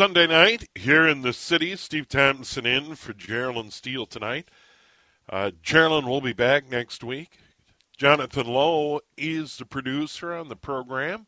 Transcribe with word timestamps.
Sunday 0.00 0.26
night 0.26 0.66
here 0.74 1.06
in 1.06 1.20
the 1.20 1.34
city. 1.34 1.76
Steve 1.76 2.08
Thompson 2.08 2.64
in 2.64 2.94
for 2.94 3.12
Geraldine 3.12 3.70
Steele 3.70 4.06
tonight. 4.06 4.48
Uh, 5.28 5.50
Geraldine 5.62 6.08
will 6.08 6.22
be 6.22 6.32
back 6.32 6.70
next 6.70 7.04
week. 7.04 7.36
Jonathan 7.98 8.46
Lowe 8.46 9.02
is 9.18 9.58
the 9.58 9.66
producer 9.66 10.32
on 10.32 10.48
the 10.48 10.56
program. 10.56 11.26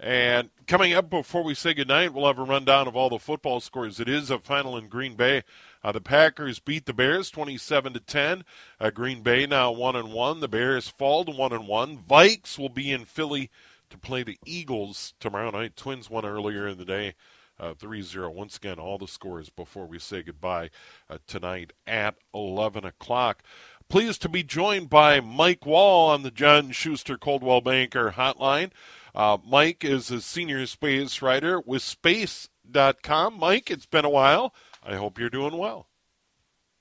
And 0.00 0.50
coming 0.66 0.92
up 0.92 1.08
before 1.08 1.44
we 1.44 1.54
say 1.54 1.72
goodnight, 1.72 2.12
we'll 2.12 2.26
have 2.26 2.40
a 2.40 2.42
rundown 2.42 2.88
of 2.88 2.96
all 2.96 3.10
the 3.10 3.20
football 3.20 3.60
scores. 3.60 4.00
It 4.00 4.08
is 4.08 4.28
a 4.28 4.40
final 4.40 4.76
in 4.76 4.88
Green 4.88 5.14
Bay. 5.14 5.44
Uh, 5.84 5.92
the 5.92 6.00
Packers 6.00 6.58
beat 6.58 6.86
the 6.86 6.92
Bears 6.92 7.30
27 7.30 7.92
to 7.92 8.00
10. 8.00 8.44
Uh, 8.80 8.90
Green 8.90 9.22
Bay 9.22 9.46
now 9.46 9.70
1 9.70 9.94
and 9.94 10.12
1. 10.12 10.40
The 10.40 10.48
Bears 10.48 10.88
fall 10.88 11.24
to 11.26 11.30
1 11.30 11.52
and 11.52 11.68
1. 11.68 11.98
Vikes 11.98 12.58
will 12.58 12.70
be 12.70 12.90
in 12.90 13.04
Philly 13.04 13.50
to 13.88 13.96
play 13.96 14.24
the 14.24 14.38
Eagles 14.44 15.14
tomorrow 15.20 15.52
night. 15.52 15.76
Twins 15.76 16.10
won 16.10 16.26
earlier 16.26 16.66
in 16.66 16.76
the 16.76 16.84
day. 16.84 17.14
Uh, 17.60 17.74
3-0. 17.74 18.32
Once 18.32 18.56
again, 18.56 18.78
all 18.78 18.96
the 18.96 19.06
scores 19.06 19.50
before 19.50 19.86
we 19.86 19.98
say 19.98 20.22
goodbye 20.22 20.70
uh, 21.10 21.18
tonight 21.26 21.74
at 21.86 22.14
11 22.32 22.86
o'clock. 22.86 23.42
Pleased 23.90 24.22
to 24.22 24.30
be 24.30 24.42
joined 24.42 24.88
by 24.88 25.20
Mike 25.20 25.66
Wall 25.66 26.08
on 26.08 26.22
the 26.22 26.30
John 26.30 26.70
Schuster 26.70 27.18
Coldwell 27.18 27.60
Banker 27.60 28.12
Hotline. 28.12 28.70
Uh, 29.14 29.36
Mike 29.46 29.84
is 29.84 30.10
a 30.10 30.22
senior 30.22 30.64
space 30.66 31.20
writer 31.20 31.60
with 31.60 31.82
Space.com. 31.82 33.38
Mike, 33.38 33.70
it's 33.70 33.86
been 33.86 34.04
a 34.04 34.10
while. 34.10 34.54
I 34.82 34.96
hope 34.96 35.18
you're 35.18 35.28
doing 35.28 35.58
well. 35.58 35.88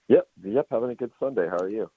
Yep, 0.07 0.27
yep, 0.45 0.67
having 0.72 0.91
a 0.91 0.95
good 0.95 1.11
Sunday. 1.19 1.47
How 1.50 1.57
are 1.57 1.69
you? 1.69 1.89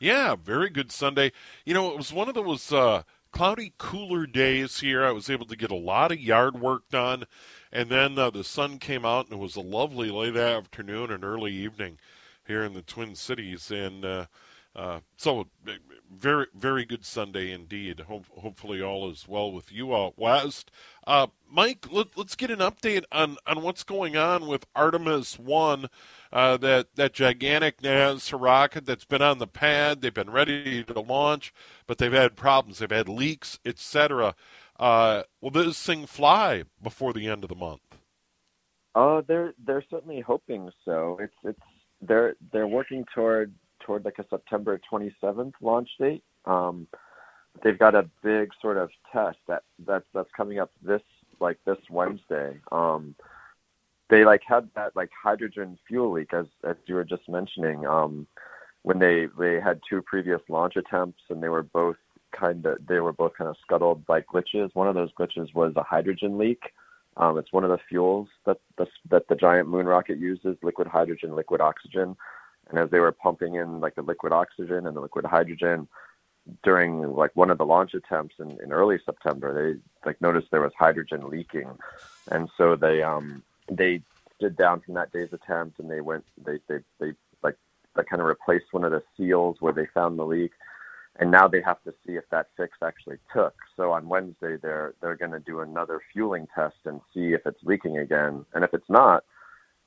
Yeah, 0.00 0.36
very 0.36 0.68
good 0.68 0.92
Sunday. 0.92 1.32
You 1.64 1.72
know, 1.72 1.90
it 1.90 1.96
was 1.96 2.12
one 2.12 2.28
of 2.28 2.34
those 2.34 2.70
uh, 2.70 3.02
cloudy, 3.36 3.74
cooler 3.76 4.26
days 4.26 4.80
here. 4.80 5.04
I 5.04 5.10
was 5.10 5.28
able 5.28 5.44
to 5.44 5.56
get 5.56 5.70
a 5.70 5.76
lot 5.76 6.10
of 6.10 6.18
yard 6.18 6.58
work 6.58 6.88
done, 6.88 7.24
and 7.70 7.90
then 7.90 8.18
uh, 8.18 8.30
the 8.30 8.42
sun 8.42 8.78
came 8.78 9.04
out, 9.04 9.26
and 9.26 9.34
it 9.34 9.42
was 9.42 9.56
a 9.56 9.60
lovely 9.60 10.08
late 10.08 10.38
afternoon 10.38 11.10
and 11.10 11.22
early 11.22 11.52
evening 11.52 11.98
here 12.46 12.64
in 12.64 12.72
the 12.72 12.80
Twin 12.80 13.14
Cities. 13.14 13.70
And 13.70 14.06
uh, 14.06 14.26
uh, 14.76 15.00
so 15.16 15.48
very 16.14 16.46
very 16.54 16.84
good 16.84 17.04
Sunday 17.04 17.50
indeed. 17.50 18.00
hopefully 18.00 18.82
all 18.82 19.10
is 19.10 19.26
well 19.26 19.50
with 19.50 19.72
you 19.72 19.96
out 19.96 20.18
west. 20.18 20.70
Uh, 21.06 21.28
Mike, 21.50 21.86
let, 21.90 22.08
us 22.18 22.34
get 22.34 22.50
an 22.50 22.58
update 22.58 23.04
on, 23.10 23.36
on 23.46 23.62
what's 23.62 23.84
going 23.84 24.16
on 24.16 24.46
with 24.46 24.66
Artemis 24.74 25.38
One, 25.38 25.88
uh, 26.32 26.58
that 26.58 26.94
that 26.96 27.14
gigantic 27.14 27.80
NASA 27.80 28.40
rocket 28.40 28.84
that's 28.84 29.04
been 29.04 29.22
on 29.22 29.38
the 29.38 29.46
pad. 29.46 30.02
They've 30.02 30.12
been 30.12 30.30
ready 30.30 30.84
to 30.84 31.00
launch, 31.00 31.54
but 31.86 31.96
they've 31.98 32.12
had 32.12 32.36
problems. 32.36 32.78
They've 32.78 32.90
had 32.90 33.08
leaks, 33.08 33.58
etc. 33.64 34.34
Uh, 34.78 35.22
will 35.40 35.50
this 35.50 35.82
thing 35.82 36.06
fly 36.06 36.64
before 36.82 37.14
the 37.14 37.28
end 37.28 37.44
of 37.44 37.48
the 37.48 37.56
month? 37.56 37.80
Uh, 38.94 39.22
they're 39.26 39.54
they're 39.64 39.84
certainly 39.90 40.20
hoping 40.20 40.70
so. 40.84 41.18
It's 41.20 41.34
it's 41.44 41.60
they're 42.02 42.36
they're 42.52 42.68
working 42.68 43.04
toward 43.14 43.54
toward 43.86 44.04
like 44.04 44.18
a 44.18 44.26
September 44.28 44.80
27th 44.92 45.52
launch 45.62 45.88
date. 45.98 46.24
Um, 46.44 46.86
they've 47.62 47.78
got 47.78 47.94
a 47.94 48.08
big 48.22 48.50
sort 48.60 48.76
of 48.76 48.90
test 49.12 49.38
that 49.46 49.62
that's 49.86 50.06
that's 50.12 50.30
coming 50.36 50.58
up 50.58 50.70
this 50.82 51.02
like 51.40 51.58
this 51.64 51.78
Wednesday. 51.88 52.58
Um, 52.72 53.14
they 54.08 54.24
like 54.24 54.42
had 54.46 54.68
that 54.74 54.94
like 54.96 55.10
hydrogen 55.22 55.78
fuel 55.86 56.12
leak 56.12 56.34
as 56.34 56.46
as 56.64 56.76
you 56.86 56.96
were 56.96 57.04
just 57.04 57.28
mentioning. 57.28 57.86
Um, 57.86 58.26
when 58.82 58.98
they 58.98 59.28
they 59.38 59.60
had 59.60 59.80
two 59.88 60.02
previous 60.02 60.40
launch 60.48 60.76
attempts 60.76 61.22
and 61.30 61.42
they 61.42 61.48
were 61.48 61.62
both 61.62 61.96
kind 62.32 62.64
of 62.66 62.78
they 62.86 63.00
were 63.00 63.12
both 63.12 63.34
kind 63.36 63.48
of 63.48 63.56
scuttled 63.62 64.04
by 64.06 64.20
glitches. 64.20 64.74
One 64.74 64.88
of 64.88 64.94
those 64.94 65.12
glitches 65.18 65.54
was 65.54 65.72
a 65.76 65.82
hydrogen 65.82 66.38
leak. 66.38 66.72
Um, 67.16 67.38
it's 67.38 67.52
one 67.52 67.64
of 67.64 67.70
the 67.70 67.80
fuels 67.88 68.28
that 68.44 68.58
the 68.76 68.86
that 69.10 69.26
the 69.28 69.36
giant 69.36 69.68
moon 69.68 69.86
rocket 69.86 70.18
uses: 70.18 70.56
liquid 70.62 70.86
hydrogen, 70.86 71.34
liquid 71.34 71.60
oxygen. 71.60 72.16
And 72.68 72.78
as 72.78 72.90
they 72.90 73.00
were 73.00 73.12
pumping 73.12 73.56
in 73.56 73.80
like 73.80 73.94
the 73.94 74.02
liquid 74.02 74.32
oxygen 74.32 74.86
and 74.86 74.96
the 74.96 75.00
liquid 75.00 75.24
hydrogen 75.24 75.88
during 76.62 77.14
like 77.14 77.34
one 77.34 77.50
of 77.50 77.58
the 77.58 77.66
launch 77.66 77.94
attempts 77.94 78.36
in, 78.38 78.58
in 78.62 78.72
early 78.72 78.98
September, 79.04 79.52
they 79.54 79.80
like 80.08 80.20
noticed 80.20 80.48
there 80.50 80.60
was 80.60 80.72
hydrogen 80.78 81.28
leaking, 81.28 81.70
and 82.30 82.48
so 82.56 82.76
they 82.76 83.02
um 83.02 83.42
they 83.70 84.00
stood 84.36 84.56
down 84.56 84.80
from 84.80 84.94
that 84.94 85.12
day's 85.12 85.32
attempt 85.32 85.78
and 85.80 85.90
they 85.90 86.00
went 86.00 86.24
they 86.44 86.58
they 86.68 86.78
they 87.00 87.12
like 87.42 87.56
they 87.96 88.02
kind 88.04 88.20
of 88.20 88.28
replaced 88.28 88.66
one 88.72 88.84
of 88.84 88.92
the 88.92 89.02
seals 89.16 89.56
where 89.60 89.72
they 89.72 89.86
found 89.94 90.18
the 90.18 90.24
leak 90.24 90.52
and 91.18 91.30
now 91.30 91.48
they 91.48 91.62
have 91.62 91.82
to 91.84 91.94
see 92.06 92.14
if 92.14 92.24
that 92.30 92.48
fix 92.56 92.78
actually 92.82 93.18
took. 93.32 93.54
So 93.76 93.92
on 93.92 94.08
Wednesday, 94.08 94.56
they're 94.60 94.94
they're 95.00 95.16
going 95.16 95.32
to 95.32 95.40
do 95.40 95.60
another 95.60 96.00
fueling 96.12 96.46
test 96.54 96.76
and 96.84 97.00
see 97.14 97.32
if 97.32 97.42
it's 97.46 97.62
leaking 97.64 97.98
again. 97.98 98.44
And 98.54 98.64
if 98.64 98.74
it's 98.74 98.88
not, 98.88 99.24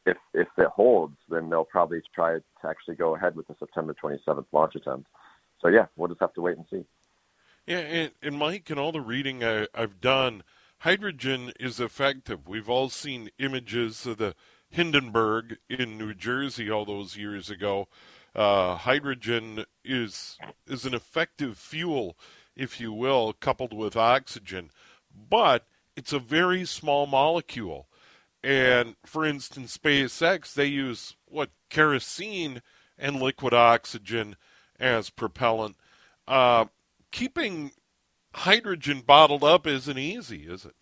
if 0.09 0.17
if 0.33 0.47
it 0.57 0.67
holds, 0.67 1.17
then 1.29 1.49
they'll 1.49 1.65
probably 1.65 2.01
try 2.13 2.33
to 2.33 2.43
actually 2.67 2.95
go 2.95 3.15
ahead 3.15 3.35
with 3.35 3.47
the 3.47 3.55
September 3.59 3.95
27th 4.01 4.45
launch 4.51 4.75
attempt. 4.75 5.07
So 5.61 5.67
yeah, 5.67 5.85
we'll 5.95 6.09
just 6.09 6.21
have 6.21 6.33
to 6.33 6.41
wait 6.41 6.57
and 6.57 6.65
see. 6.69 6.85
Yeah, 7.65 7.79
and, 7.79 8.11
and 8.21 8.37
Mike, 8.37 8.69
and 8.69 8.79
all 8.79 8.91
the 8.91 9.01
reading 9.01 9.43
I, 9.43 9.67
I've 9.75 10.01
done, 10.01 10.43
hydrogen 10.79 11.51
is 11.59 11.79
effective. 11.79 12.47
We've 12.47 12.69
all 12.69 12.89
seen 12.89 13.29
images 13.37 14.05
of 14.05 14.17
the 14.17 14.33
Hindenburg 14.69 15.57
in 15.69 15.97
New 15.97 16.13
Jersey 16.13 16.69
all 16.69 16.85
those 16.85 17.17
years 17.17 17.49
ago. 17.49 17.87
Uh, 18.35 18.75
hydrogen 18.75 19.65
is 19.83 20.37
is 20.67 20.85
an 20.85 20.93
effective 20.93 21.57
fuel, 21.57 22.15
if 22.55 22.79
you 22.79 22.93
will, 22.93 23.33
coupled 23.33 23.73
with 23.73 23.95
oxygen, 23.95 24.69
but 25.29 25.65
it's 25.95 26.13
a 26.13 26.19
very 26.19 26.63
small 26.65 27.07
molecule. 27.07 27.88
And 28.43 28.95
for 29.05 29.25
instance, 29.25 29.77
SpaceX, 29.77 30.53
they 30.53 30.65
use 30.65 31.15
what 31.25 31.49
kerosene 31.69 32.61
and 32.97 33.21
liquid 33.21 33.53
oxygen 33.53 34.35
as 34.79 35.09
propellant. 35.09 35.75
Uh, 36.27 36.65
keeping 37.11 37.71
hydrogen 38.33 39.01
bottled 39.05 39.43
up 39.43 39.67
isn't 39.67 39.97
easy, 39.97 40.43
is 40.43 40.65
it? 40.65 40.75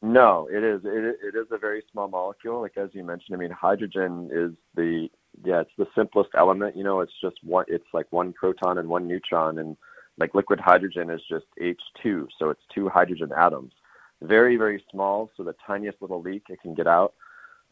No, 0.00 0.48
it 0.50 0.62
is. 0.62 0.82
It, 0.84 1.16
it 1.22 1.36
is 1.36 1.48
a 1.50 1.58
very 1.58 1.82
small 1.90 2.06
molecule. 2.06 2.60
Like 2.60 2.76
as 2.76 2.90
you 2.92 3.02
mentioned, 3.02 3.34
I 3.34 3.38
mean, 3.38 3.50
hydrogen 3.50 4.30
is 4.32 4.52
the 4.76 5.08
yeah, 5.44 5.60
it's 5.60 5.70
the 5.76 5.86
simplest 5.96 6.30
element. 6.36 6.76
You 6.76 6.84
know, 6.84 7.00
it's 7.00 7.12
just 7.20 7.36
one. 7.42 7.64
It's 7.66 7.86
like 7.92 8.06
one 8.10 8.32
proton 8.32 8.78
and 8.78 8.88
one 8.88 9.08
neutron, 9.08 9.58
and 9.58 9.76
like 10.18 10.34
liquid 10.34 10.60
hydrogen 10.60 11.10
is 11.10 11.20
just 11.28 11.46
H2, 11.60 12.28
so 12.38 12.50
it's 12.50 12.62
two 12.72 12.88
hydrogen 12.88 13.30
atoms 13.36 13.72
very, 14.22 14.56
very 14.56 14.82
small, 14.90 15.30
so 15.36 15.44
the 15.44 15.54
tiniest 15.66 16.00
little 16.00 16.20
leak 16.20 16.44
it 16.48 16.60
can 16.60 16.74
get 16.74 16.86
out. 16.86 17.14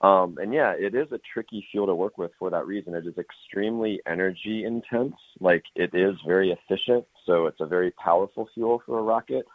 Um, 0.02 0.36
and 0.40 0.52
yeah, 0.52 0.74
it 0.78 0.94
is 0.94 1.10
a 1.12 1.20
tricky 1.32 1.66
fuel 1.70 1.86
to 1.86 1.94
work 1.94 2.18
with 2.18 2.30
for 2.38 2.50
that 2.50 2.66
reason. 2.66 2.94
It 2.94 3.06
is 3.06 3.14
extremely 3.16 4.00
energy 4.06 4.64
intense. 4.64 5.14
Like 5.40 5.64
it 5.74 5.94
is 5.94 6.14
very 6.26 6.52
efficient, 6.52 7.06
so 7.24 7.46
it's 7.46 7.60
a 7.60 7.66
very 7.66 7.92
powerful 7.92 8.48
fuel 8.52 8.82
for 8.84 8.98
a 8.98 9.02
rocket. 9.02 9.46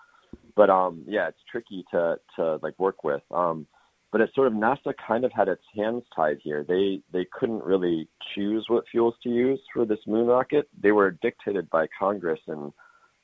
But 0.55 0.69
um, 0.69 1.03
yeah, 1.07 1.27
it's 1.27 1.43
tricky 1.49 1.85
to 1.91 2.17
to 2.37 2.59
like 2.63 2.77
work 2.79 3.03
with. 3.03 3.21
Um, 3.29 3.67
but 4.11 4.19
it 4.19 4.31
sort 4.33 4.47
of 4.47 4.53
NASA 4.53 4.93
kind 5.07 5.23
of 5.23 5.31
had 5.31 5.47
its 5.47 5.63
hands 5.75 6.03
tied 6.15 6.39
here. 6.43 6.65
They 6.67 7.01
they 7.13 7.25
couldn't 7.31 7.63
really 7.63 8.07
choose 8.33 8.65
what 8.67 8.85
fuels 8.91 9.13
to 9.23 9.29
use 9.29 9.59
for 9.73 9.85
this 9.85 9.99
moon 10.07 10.25
rocket. 10.25 10.67
They 10.81 10.91
were 10.91 11.11
dictated 11.11 11.69
by 11.69 11.85
Congress 11.97 12.39
in 12.47 12.73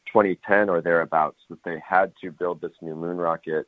2010 0.07 0.69
or 0.69 0.81
thereabouts 0.81 1.39
that 1.49 1.63
they 1.63 1.81
had 1.87 2.13
to 2.21 2.31
build 2.31 2.61
this 2.61 2.73
new 2.81 2.95
moon 2.95 3.17
rocket 3.17 3.67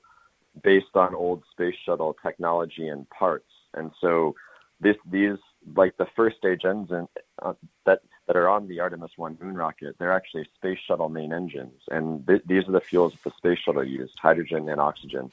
based 0.63 0.95
on 0.95 1.15
old 1.15 1.43
space 1.51 1.75
shuttle 1.85 2.15
technology 2.21 2.87
and 2.87 3.09
parts. 3.09 3.51
And 3.73 3.91
so 4.01 4.35
this 4.79 4.95
these 5.09 5.37
like 5.75 5.97
the 5.97 6.07
first 6.15 6.37
stage 6.37 6.65
engine 6.65 7.07
uh, 7.41 7.53
that 7.85 8.01
that 8.27 8.35
are 8.35 8.47
on 8.47 8.67
the 8.67 8.79
Artemis 8.79 9.11
1 9.15 9.37
moon 9.41 9.55
rocket, 9.55 9.95
they're 9.97 10.13
actually 10.13 10.47
space 10.55 10.77
shuttle 10.87 11.09
main 11.09 11.33
engines, 11.33 11.81
and 11.89 12.25
th- 12.27 12.43
these 12.45 12.67
are 12.67 12.71
the 12.71 12.79
fuels 12.79 13.13
that 13.13 13.23
the 13.23 13.37
space 13.37 13.59
shuttle 13.59 13.83
used: 13.83 14.17
hydrogen 14.19 14.69
and 14.69 14.79
oxygen. 14.79 15.31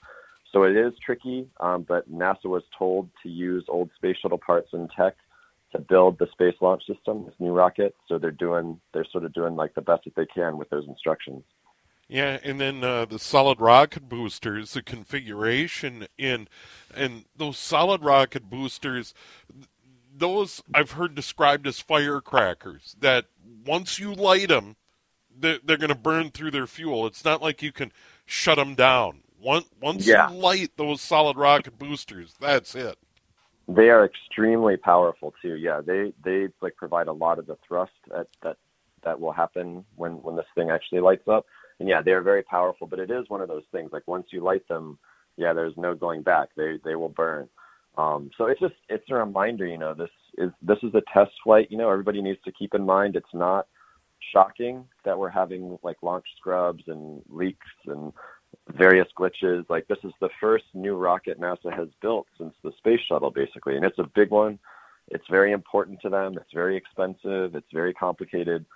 So 0.53 0.63
it 0.63 0.77
is 0.77 0.95
tricky, 0.99 1.49
um, 1.61 1.83
but 1.83 2.11
NASA 2.11 2.47
was 2.47 2.63
told 2.77 3.11
to 3.23 3.29
use 3.29 3.65
old 3.69 3.91
space 3.97 4.17
shuttle 4.17 4.39
parts 4.39 4.73
and 4.73 4.91
tech 4.91 5.17
to 5.73 5.79
build 5.79 6.19
the 6.19 6.29
space 6.33 6.55
launch 6.61 6.87
system, 6.87 7.25
this 7.25 7.35
new 7.39 7.53
rocket. 7.53 7.95
So 8.09 8.19
they're 8.19 8.31
doing, 8.31 8.81
they're 8.93 9.07
sort 9.11 9.25
of 9.25 9.33
doing 9.33 9.57
like 9.57 9.75
the 9.75 9.83
best 9.83 10.05
that 10.05 10.15
they 10.15 10.27
can 10.27 10.59
with 10.59 10.71
those 10.71 10.87
instructions. 10.87 11.43
Yeah, 12.09 12.39
and 12.45 12.61
then 12.61 12.85
uh, 12.85 13.05
the 13.07 13.19
solid 13.19 13.61
rocket 13.61 14.09
boosters, 14.09 14.75
the 14.75 14.83
configuration 14.83 16.07
in, 16.17 16.47
and 16.95 17.25
those 17.37 17.59
solid 17.59 18.05
rocket 18.05 18.49
boosters, 18.49 19.13
those 20.17 20.63
I've 20.73 20.93
heard 20.93 21.17
described 21.17 21.67
as 21.67 21.81
firecrackers. 21.81 22.95
That 23.01 23.27
once 23.67 23.99
you 23.99 24.15
light 24.15 24.49
them, 24.49 24.77
they're, 25.37 25.59
they're 25.65 25.77
going 25.77 25.89
to 25.89 25.97
burn 25.97 26.31
through 26.31 26.53
their 26.53 26.69
fuel. 26.69 27.07
It's 27.07 27.25
not 27.25 27.43
like 27.43 27.61
you 27.61 27.73
can 27.73 27.91
shut 28.25 28.57
them 28.57 28.77
down. 28.77 29.23
Once 29.41 29.67
once 29.81 30.07
yeah. 30.07 30.31
you 30.31 30.37
light 30.37 30.71
those 30.77 31.01
solid 31.01 31.37
rocket 31.37 31.77
boosters, 31.79 32.35
that's 32.41 32.75
it. 32.75 32.99
They 33.69 33.91
are 33.91 34.05
extremely 34.05 34.77
powerful 34.77 35.35
too. 35.43 35.57
Yeah, 35.57 35.81
they 35.85 36.13
they 36.25 36.49
like 36.63 36.77
provide 36.77 37.09
a 37.09 37.13
lot 37.13 37.39
of 37.39 37.47
the 37.47 37.57
thrust 37.67 37.93
that 38.11 38.29
that 38.43 38.57
that 39.03 39.21
will 39.21 39.33
happen 39.33 39.85
when 39.97 40.23
when 40.23 40.37
this 40.37 40.47
thing 40.55 40.71
actually 40.71 41.01
lights 41.01 41.27
up. 41.29 41.47
And 41.81 41.89
yeah, 41.89 42.01
they 42.01 42.13
are 42.13 42.23
very 42.23 42.43
powerful. 42.43 42.87
But 42.87 43.01
it 43.01 43.11
is 43.11 43.29
one 43.29 43.41
of 43.41 43.49
those 43.49 43.65
things. 43.73 43.91
Like 43.93 44.07
once 44.07 44.27
you 44.31 44.41
light 44.41 44.67
them, 44.69 44.99
yeah, 45.37 45.53
there's 45.53 45.77
no 45.77 45.95
going 45.95 46.23
back. 46.23 46.51
They 46.57 46.79
they 46.85 46.95
will 46.95 47.09
burn. 47.09 47.49
Um, 47.99 48.31
so 48.37 48.47
it's 48.47 48.61
just 48.61 48.75
it's 48.89 49.11
a 49.11 49.15
reminder, 49.15 49.67
you 49.67 49.79
know, 49.79 49.95
this 49.95 50.11
is 50.39 50.51
this 50.63 50.79
is 50.83 50.95
a 50.95 51.03
test 51.13 51.33
flight. 51.43 51.69
You 51.71 51.79
know, 51.79 51.91
everybody 51.91 52.23
needs 52.23 52.41
to 52.45 52.53
keep 52.53 52.75
in 52.75 52.85
mind 52.85 53.17
it's 53.17 53.35
not 53.35 53.67
shocking 54.33 54.85
that 55.05 55.19
we're 55.19 55.29
having 55.29 55.79
like 55.83 55.97
launch 56.03 56.25
scrubs 56.39 56.85
and 56.89 57.23
leaks 57.29 57.67
and 57.87 58.13
various 58.71 59.09
glitches. 59.19 59.65
Like 59.69 59.87
this 59.89 59.99
is 60.05 60.13
the 60.21 60.31
first 60.41 60.65
new 60.75 60.97
rocket 60.97 61.41
NASA 61.41 61.73
has 61.73 61.89
built 62.01 62.27
since 62.39 62.55
the 62.63 62.73
space 62.79 63.01
shuttle, 63.09 63.31
basically, 63.31 63.77
and 63.77 63.85
it's 63.85 63.99
a 63.99 64.11
big 64.15 64.31
one. 64.31 64.59
It's 65.09 65.27
very 65.31 65.53
important 65.53 66.01
to 66.03 66.09
them. 66.09 66.37
It's 66.37 66.53
very 66.53 66.77
expensive. 66.77 67.55
It's 67.55 67.73
very 67.73 67.95
complicated. 67.95 68.67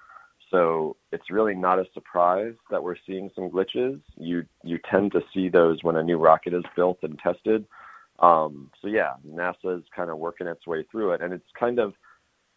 So 0.50 0.96
it's 1.12 1.30
really 1.30 1.54
not 1.54 1.78
a 1.78 1.86
surprise 1.94 2.54
that 2.70 2.82
we're 2.82 2.96
seeing 3.06 3.30
some 3.34 3.50
glitches. 3.50 4.00
You 4.16 4.44
you 4.64 4.78
tend 4.90 5.12
to 5.12 5.22
see 5.32 5.48
those 5.48 5.82
when 5.82 5.96
a 5.96 6.02
new 6.02 6.18
rocket 6.18 6.54
is 6.54 6.64
built 6.74 6.98
and 7.02 7.18
tested. 7.18 7.66
Um, 8.18 8.70
so 8.80 8.88
yeah, 8.88 9.14
NASA 9.26 9.78
is 9.78 9.84
kind 9.94 10.10
of 10.10 10.18
working 10.18 10.46
its 10.46 10.66
way 10.66 10.84
through 10.90 11.12
it, 11.12 11.22
and 11.22 11.32
it's 11.32 11.50
kind 11.58 11.78
of, 11.78 11.94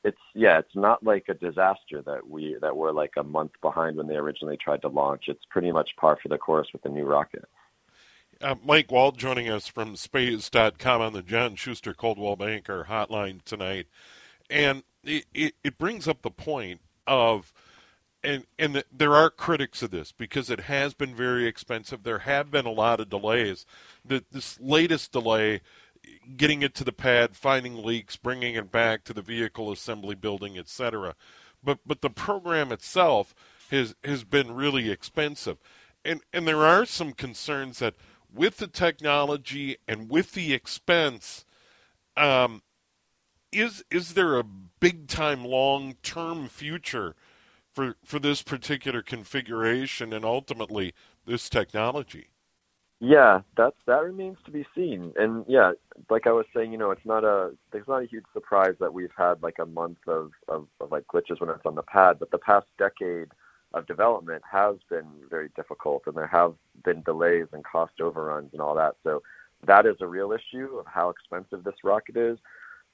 it's 0.04 0.18
yeah, 0.34 0.60
it's 0.60 0.76
not 0.76 1.04
like 1.04 1.26
a 1.30 1.34
disaster 1.34 2.02
that 2.06 2.30
we 2.30 2.58
that 2.62 2.76
we're 2.76 2.92
like 2.92 3.14
a 3.18 3.24
month 3.24 3.52
behind 3.62 3.98
when 3.98 4.08
they 4.08 4.16
originally 4.16 4.58
tried 4.58 4.82
to 4.82 4.90
launch. 4.90 5.26
It's 5.28 5.46
pretty 5.50 5.72
much 5.72 5.92
par 5.98 6.18
for 6.22 6.30
the 6.30 6.38
course 6.38 6.68
with 6.74 6.84
the 6.84 6.90
new 6.90 7.06
rocket. 7.06 7.46
Uh, 8.42 8.56
Mike 8.64 8.92
Wall 8.92 9.12
joining 9.12 9.50
us 9.50 9.68
from 9.68 9.96
space.com 9.96 11.02
on 11.02 11.14
the 11.14 11.22
John 11.22 11.56
Schuster 11.56 11.94
Coldwell 11.94 12.36
Banker 12.36 12.88
hotline 12.90 13.42
tonight. 13.44 13.88
And 14.50 14.84
it, 15.04 15.26
it, 15.34 15.56
it 15.64 15.78
brings 15.78 16.08
up 16.08 16.22
the 16.22 16.32
point 16.32 16.82
of 17.08 17.54
and 18.24 18.46
and 18.58 18.76
the, 18.76 18.86
there 18.92 19.16
are 19.16 19.30
critics 19.30 19.82
of 19.82 19.92
this 19.92 20.12
because 20.12 20.50
it 20.50 20.62
has 20.62 20.94
been 20.94 21.16
very 21.16 21.46
expensive. 21.46 22.04
There 22.04 22.20
have 22.20 22.52
been 22.52 22.66
a 22.66 22.72
lot 22.72 23.00
of 23.00 23.10
delays. 23.10 23.66
The, 24.06 24.24
this 24.32 24.60
latest 24.60 25.12
delay, 25.12 25.62
getting 26.36 26.62
it 26.62 26.74
to 26.76 26.84
the 26.84 26.92
pad, 26.92 27.36
finding 27.36 27.84
leaks, 27.84 28.16
bringing 28.16 28.56
it 28.56 28.72
back 28.72 29.04
to 29.04 29.14
the 29.14 29.22
vehicle 29.22 29.72
assembly 29.72 30.16
building, 30.16 30.58
etc. 30.58 31.16
But 31.64 31.80
but 31.86 32.02
the 32.02 32.10
program 32.10 32.72
itself 32.72 33.34
has 33.72 33.96
has 34.04 34.24
been 34.24 34.54
really 34.54 34.90
expensive, 34.92 35.58
and 36.04 36.22
and 36.32 36.48
there 36.48 36.66
are 36.66 36.86
some 36.86 37.14
concerns 37.14 37.80
that 37.80 37.96
with 38.34 38.58
the 38.58 38.68
technology 38.68 39.78
and 39.88 40.10
with 40.10 40.34
the 40.34 40.54
expense, 40.54 41.46
um, 42.18 42.62
is 43.52 43.84
is 43.92 44.14
there 44.14 44.38
a 44.38 44.44
big 44.44 45.08
time 45.08 45.44
long 45.46 45.96
term 46.04 46.48
future? 46.48 47.16
for 47.74 47.96
for 48.04 48.20
this 48.20 48.42
particular 48.42 49.02
configuration 49.02 50.14
and 50.14 50.24
ultimately 50.24 50.94
this 51.26 51.50
technology. 51.50 52.28
Yeah, 53.06 53.42
that's 53.58 53.76
that 53.86 54.02
remains 54.02 54.38
to 54.46 54.52
be 54.52 54.66
seen. 54.74 55.12
And 55.18 55.44
yeah, 55.46 55.74
like 56.10 56.26
I 56.26 56.32
was 56.32 56.46
saying, 56.56 56.72
you 56.72 56.78
know, 56.78 56.92
it's 56.92 57.06
not 57.06 57.26
a 57.26 57.52
there's 57.74 57.88
not 57.88 58.02
a 58.02 58.08
huge 58.08 58.24
surprise 58.32 58.76
that 58.80 58.94
we've 58.94 59.12
had 59.18 59.44
like 59.44 59.58
a 59.60 59.66
month 59.66 59.98
of, 60.08 60.32
of, 60.48 60.68
of 60.80 60.90
like 60.90 61.06
glitches 61.14 61.42
when 61.42 61.50
it's 61.50 61.66
on 61.66 61.76
the 61.76 61.84
pad, 61.84 62.18
but 62.18 62.32
the 62.32 62.38
past 62.38 62.66
decade 62.78 63.28
of 63.74 63.86
development 63.88 64.42
has 64.50 64.78
been 64.90 65.06
very 65.30 65.50
difficult 65.54 66.04
and 66.08 66.16
there 66.16 66.28
have 66.28 66.54
been 66.86 67.02
delays 67.04 67.48
and 67.52 67.66
cost 67.66 68.00
overruns 68.00 68.52
and 68.54 68.62
all 68.62 68.76
that. 68.76 68.96
So 69.04 69.22
that 69.68 69.86
is 69.86 69.98
a 70.00 70.08
real 70.08 70.32
issue 70.32 70.78
of 70.78 70.86
how 70.86 71.10
expensive 71.10 71.66
this 71.66 71.84
rocket 71.84 72.16
is 72.16 72.38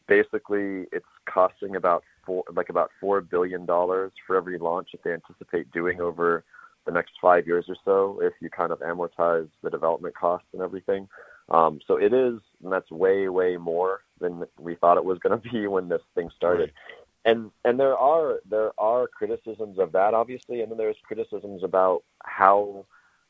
basically 0.08 0.88
it's 0.92 1.06
costing 1.32 1.76
about 1.76 2.04
four 2.26 2.44
like 2.56 2.70
about 2.70 2.90
four 3.00 3.22
billion 3.22 3.66
dollars 3.66 4.12
for 4.26 4.36
every 4.36 4.58
launch 4.58 4.90
that 4.92 5.04
they 5.04 5.14
anticipate 5.14 5.72
doing 5.72 6.02
over 6.02 6.44
the 6.86 6.92
next 6.92 7.14
five 7.22 7.48
years 7.48 7.66
or 7.68 7.76
so 7.86 8.20
if 8.22 8.34
you 8.42 8.50
kind 8.50 8.72
of 8.72 8.80
amortize 8.80 9.50
the 9.64 9.70
development 9.70 10.16
costs 10.16 10.48
and 10.54 10.62
everything. 10.62 11.08
Um, 11.50 11.80
so 11.86 11.98
it 11.98 12.14
is, 12.14 12.40
and 12.64 12.72
that's 12.72 12.92
way, 12.92 13.28
way 13.30 13.58
more 13.58 14.02
than 14.20 14.44
we 14.60 14.76
thought 14.76 14.98
it 14.98 15.06
was 15.06 15.20
going 15.20 15.40
to 15.42 15.50
be 15.50 15.68
when 15.68 15.90
this 15.90 16.02
thing 16.16 16.30
started. 16.36 16.72
Right. 16.72 16.74
And 17.26 17.52
and 17.66 17.78
there 17.78 17.98
are 17.98 18.40
there 18.50 18.72
are 18.78 19.06
criticisms 19.08 19.78
of 19.78 19.92
that 19.92 20.14
obviously, 20.14 20.62
and 20.62 20.72
then 20.72 20.78
there's 20.78 20.96
criticisms 21.04 21.64
about 21.64 22.04
how 22.24 22.86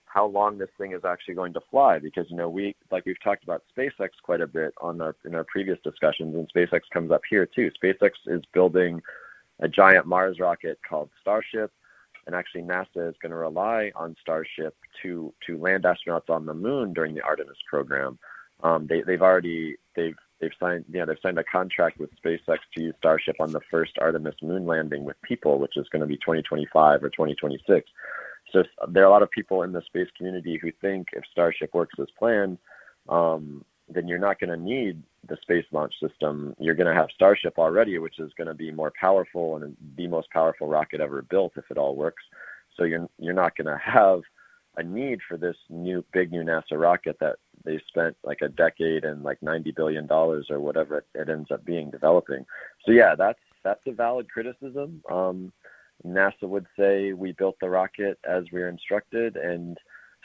how 0.06 0.25
long 0.25 0.57
this 0.57 0.69
thing 0.78 0.92
is 0.94 1.06
actually 1.06 1.34
going 1.34 1.54
to 1.54 1.62
fly 1.72 1.98
because 1.98 2.25
you 2.30 2.36
know 2.36 2.50
we 2.50 2.75
like 2.92 3.06
we've 3.06 3.22
talked 3.24 3.44
about 3.44 3.63
SpaceX 3.75 4.10
quite 4.22 4.42
a 4.42 4.48
bit 4.48 4.74
on 4.80 5.02
our 5.02 5.16
in 5.25 5.34
our 5.34 5.44
previous 5.44 5.80
discussions 5.84 6.36
and 6.36 6.52
SpaceX 6.54 6.81
comes 6.94 7.12
up 7.12 7.22
here 7.30 7.48
too. 7.48 7.72
SpaceX 7.84 8.12
is 8.28 8.44
building 8.54 9.02
a 9.60 9.68
giant 9.68 10.06
Mars 10.06 10.40
rocket 10.40 10.80
called 10.88 11.10
Starship 11.19 11.72
and 12.30 12.36
actually 12.36 12.62
NASA 12.62 13.10
is 13.10 13.16
going 13.20 13.31
to 13.31 13.36
rely 13.36 13.92
on 13.96 14.16
Starship 14.22 14.76
to 15.02 15.33
to 15.48 15.57
land 15.57 15.83
astronauts 15.83 16.30
on 16.30 16.45
the 16.45 16.54
moon 16.54 16.94
during 16.94 17.16
the 17.16 17.24
Artemis 17.24 17.57
program. 17.68 18.19
Um, 18.62 18.86
they 18.86 19.02
they've 19.02 19.24
already 19.24 19.78
they've 19.95 20.16
they've 20.40 20.52
signed 20.59 20.86
yeah 20.92 21.06
they've 21.06 21.18
signed 21.24 21.40
a 21.40 21.44
contract 21.44 21.98
with 21.98 22.12
SpaceX 22.24 22.59
to 22.76 22.83
use 22.83 22.94
Starship 23.00 23.38
on 23.40 23.52
the 23.52 23.62
first 23.71 23.94
Artemis 24.00 24.36
moon 24.44 24.68
landing 24.68 25.06
with 25.06 25.19
people, 25.24 25.57
which 25.57 25.76
is 25.76 25.90
going 25.90 26.02
to 26.02 26.07
be 26.07 26.18
2025 26.18 27.04
or 27.04 27.09
2026. 27.09 27.90
So 28.52 28.64
there 28.88 29.04
are 29.04 29.07
a 29.07 29.12
lot 29.12 29.24
of 29.24 29.31
people 29.31 29.64
in 29.64 29.71
the 29.71 29.81
space 29.81 30.09
community 30.16 30.59
who 30.62 30.71
think 30.81 31.07
if 31.14 31.24
Starship 31.31 31.74
works 31.74 31.95
as 32.00 32.09
planned, 32.16 32.59
um, 33.07 33.66
then 33.90 34.08
you're 34.08 34.19
not 34.19 34.40
going 34.40 34.50
to 34.50 34.58
need 34.58 35.02
the 35.28 35.38
space 35.42 35.66
launch 35.72 35.94
system. 36.00 36.56
You're 36.60 36.76
going 36.76 36.88
to 36.88 36.94
have 36.94 37.10
Starship 37.14 37.58
already, 37.58 37.98
which 37.98 38.19
is 38.19 38.31
going 38.38 38.48
to 38.48 38.54
be 38.54 38.72
more 38.72 38.94
powerful 39.00 39.56
and 39.56 39.76
the 39.98 40.08
most 40.08 40.30
powerful 40.31 40.68
rocket 40.68 41.02
ever 41.02 41.22
built 41.24 41.54
if 41.56 41.66
it 41.69 41.78
all 41.78 41.96
works. 41.96 42.24
So 42.78 42.84
you're 42.84 43.10
you're 43.18 43.34
not 43.34 43.58
going 43.58 43.68
to 43.68 43.78
have 43.84 44.22
a 44.78 44.84
need 44.84 45.19
for 45.28 45.38
this 45.38 45.58
new 45.69 46.04
big 46.14 46.31
new 46.31 46.44
NASA 46.44 46.80
rocket 46.80 47.18
that 47.19 47.38
they 47.66 47.81
spent 47.88 48.16
like 48.24 48.40
a 48.42 48.48
decade 48.48 49.04
and 49.04 49.24
like 49.24 49.42
90 49.42 49.72
billion 49.72 50.08
dollars 50.08 50.48
or 50.50 50.60
whatever 50.60 51.00
it, 51.00 51.06
it 51.16 51.30
ends 51.30 51.52
up 51.52 51.66
being 51.66 51.90
developing. 51.90 52.46
So 52.86 52.92
yeah, 52.92 53.16
that's 53.16 53.40
that's 53.64 53.81
a 53.88 53.92
valid 53.92 54.31
criticism. 54.31 55.04
Um, 55.12 55.52
NASA 56.06 56.44
would 56.44 56.66
say 56.78 57.12
we 57.12 57.34
built 57.34 57.58
the 57.60 57.69
rocket 57.69 58.18
as 58.24 58.46
we 58.54 58.62
were 58.62 58.69
instructed, 58.69 59.36
and 59.36 59.78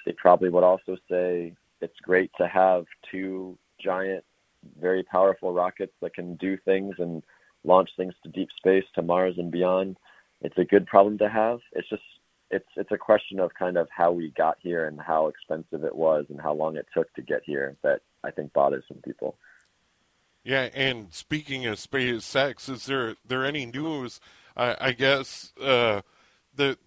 they 0.07 0.13
probably 0.13 0.51
would 0.51 0.63
also 0.63 0.97
say 1.11 1.55
it's 1.85 2.01
great 2.03 2.31
to 2.39 2.49
have 2.49 2.87
two 3.11 3.59
giant, 3.79 4.25
very 4.81 5.03
powerful 5.03 5.53
rockets 5.53 5.93
that 6.01 6.15
can 6.15 6.37
do 6.37 6.57
things 6.65 6.95
and 6.99 7.23
launch 7.65 7.91
things 7.97 8.15
to 8.23 8.31
deep 8.31 8.49
space, 8.57 8.85
to 8.95 9.03
Mars 9.03 9.35
and 9.37 9.51
beyond. 9.51 9.97
It's 10.41 10.59
a 10.59 10.65
good 10.65 10.87
problem 10.87 11.19
to 11.19 11.29
have. 11.29 11.61
It's 11.73 11.89
just 11.89 12.03
it's 12.51 12.69
it's 12.77 12.93
a 12.93 12.99
question 12.99 13.39
of 13.41 13.53
kind 13.55 13.77
of 13.77 13.89
how 13.91 14.13
we 14.13 14.31
got 14.31 14.59
here 14.61 14.87
and 14.87 15.01
how 15.01 15.29
expensive 15.29 15.85
it 15.85 15.95
was 15.95 16.27
and 16.29 16.41
how 16.41 16.55
long 16.55 16.77
it 16.77 16.87
took 16.95 17.13
to 17.15 17.23
get 17.23 17.43
here 17.45 17.77
that 17.83 18.01
I 18.23 18.31
think 18.31 18.53
bothers 18.53 18.85
some 18.89 18.99
people. 18.99 19.37
Yeah, 20.43 20.69
and 20.75 21.13
speaking 21.13 21.65
of 21.67 21.77
SpaceX, 21.77 22.69
is 22.69 22.87
there 22.87 23.17
there 23.27 23.45
any 23.45 23.67
news? 23.67 24.21
I, 24.57 24.77
I 24.81 24.93
guess 24.93 25.53
uh, 25.61 26.03
that 26.55 26.79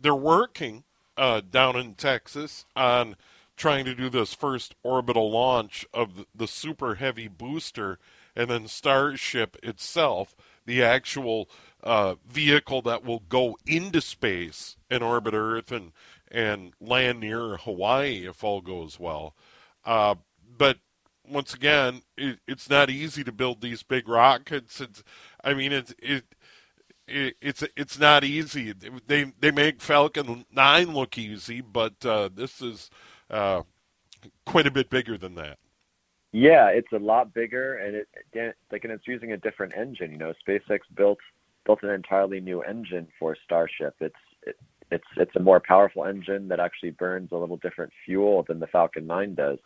they're 0.00 0.14
working 0.14 0.84
uh, 1.16 1.42
down 1.50 1.76
in 1.76 1.94
Texas 1.94 2.64
on 2.76 3.16
trying 3.58 3.84
to 3.84 3.94
do 3.94 4.08
this 4.08 4.32
first 4.32 4.74
orbital 4.82 5.30
launch 5.30 5.84
of 5.92 6.24
the 6.34 6.46
Super 6.48 6.94
Heavy 6.94 7.28
booster, 7.28 7.98
and 8.34 8.48
then 8.48 8.68
Starship 8.68 9.56
itself, 9.62 10.34
the 10.64 10.82
actual 10.82 11.50
uh, 11.82 12.14
vehicle 12.26 12.80
that 12.82 13.04
will 13.04 13.22
go 13.28 13.58
into 13.66 14.00
space 14.00 14.76
and 14.88 15.02
orbit 15.02 15.34
Earth 15.34 15.70
and 15.72 15.92
and 16.30 16.74
land 16.80 17.20
near 17.20 17.56
Hawaii 17.56 18.26
if 18.26 18.44
all 18.44 18.60
goes 18.60 19.00
well. 19.00 19.34
Uh, 19.84 20.14
but 20.56 20.78
once 21.26 21.54
again, 21.54 22.02
it, 22.16 22.38
it's 22.46 22.68
not 22.68 22.90
easy 22.90 23.24
to 23.24 23.32
build 23.32 23.60
these 23.60 23.82
big 23.82 24.08
rockets. 24.08 24.80
It's, 24.80 25.02
I 25.42 25.54
mean, 25.54 25.72
it's 25.72 25.94
it, 25.98 26.24
it, 27.06 27.36
it's 27.40 27.64
it's 27.76 27.98
not 27.98 28.24
easy. 28.24 28.72
They 29.06 29.32
they 29.40 29.50
make 29.50 29.80
Falcon 29.80 30.44
Nine 30.52 30.92
look 30.94 31.16
easy, 31.16 31.60
but 31.60 32.04
uh, 32.04 32.28
this 32.32 32.60
is 32.60 32.90
uh, 33.30 33.62
quite 34.46 34.66
a 34.66 34.70
bit 34.70 34.90
bigger 34.90 35.18
than 35.18 35.34
that. 35.36 35.58
Yeah, 36.32 36.68
it's 36.68 36.92
a 36.92 36.98
lot 36.98 37.32
bigger, 37.32 37.76
and 37.76 37.96
it 37.96 38.56
like 38.70 38.84
and 38.84 38.92
it's 38.92 39.06
using 39.06 39.32
a 39.32 39.36
different 39.36 39.72
engine. 39.76 40.10
You 40.12 40.18
know, 40.18 40.34
SpaceX 40.46 40.80
built 40.94 41.18
built 41.64 41.82
an 41.82 41.90
entirely 41.90 42.40
new 42.40 42.62
engine 42.62 43.08
for 43.18 43.36
Starship. 43.44 43.94
It's 44.00 44.14
it, 44.42 44.56
it's 44.90 45.06
it's 45.16 45.36
a 45.36 45.40
more 45.40 45.60
powerful 45.60 46.04
engine 46.04 46.48
that 46.48 46.60
actually 46.60 46.90
burns 46.90 47.30
a 47.32 47.36
little 47.36 47.56
different 47.56 47.92
fuel 48.04 48.44
than 48.46 48.60
the 48.60 48.66
Falcon 48.66 49.06
9 49.06 49.34
does. 49.34 49.58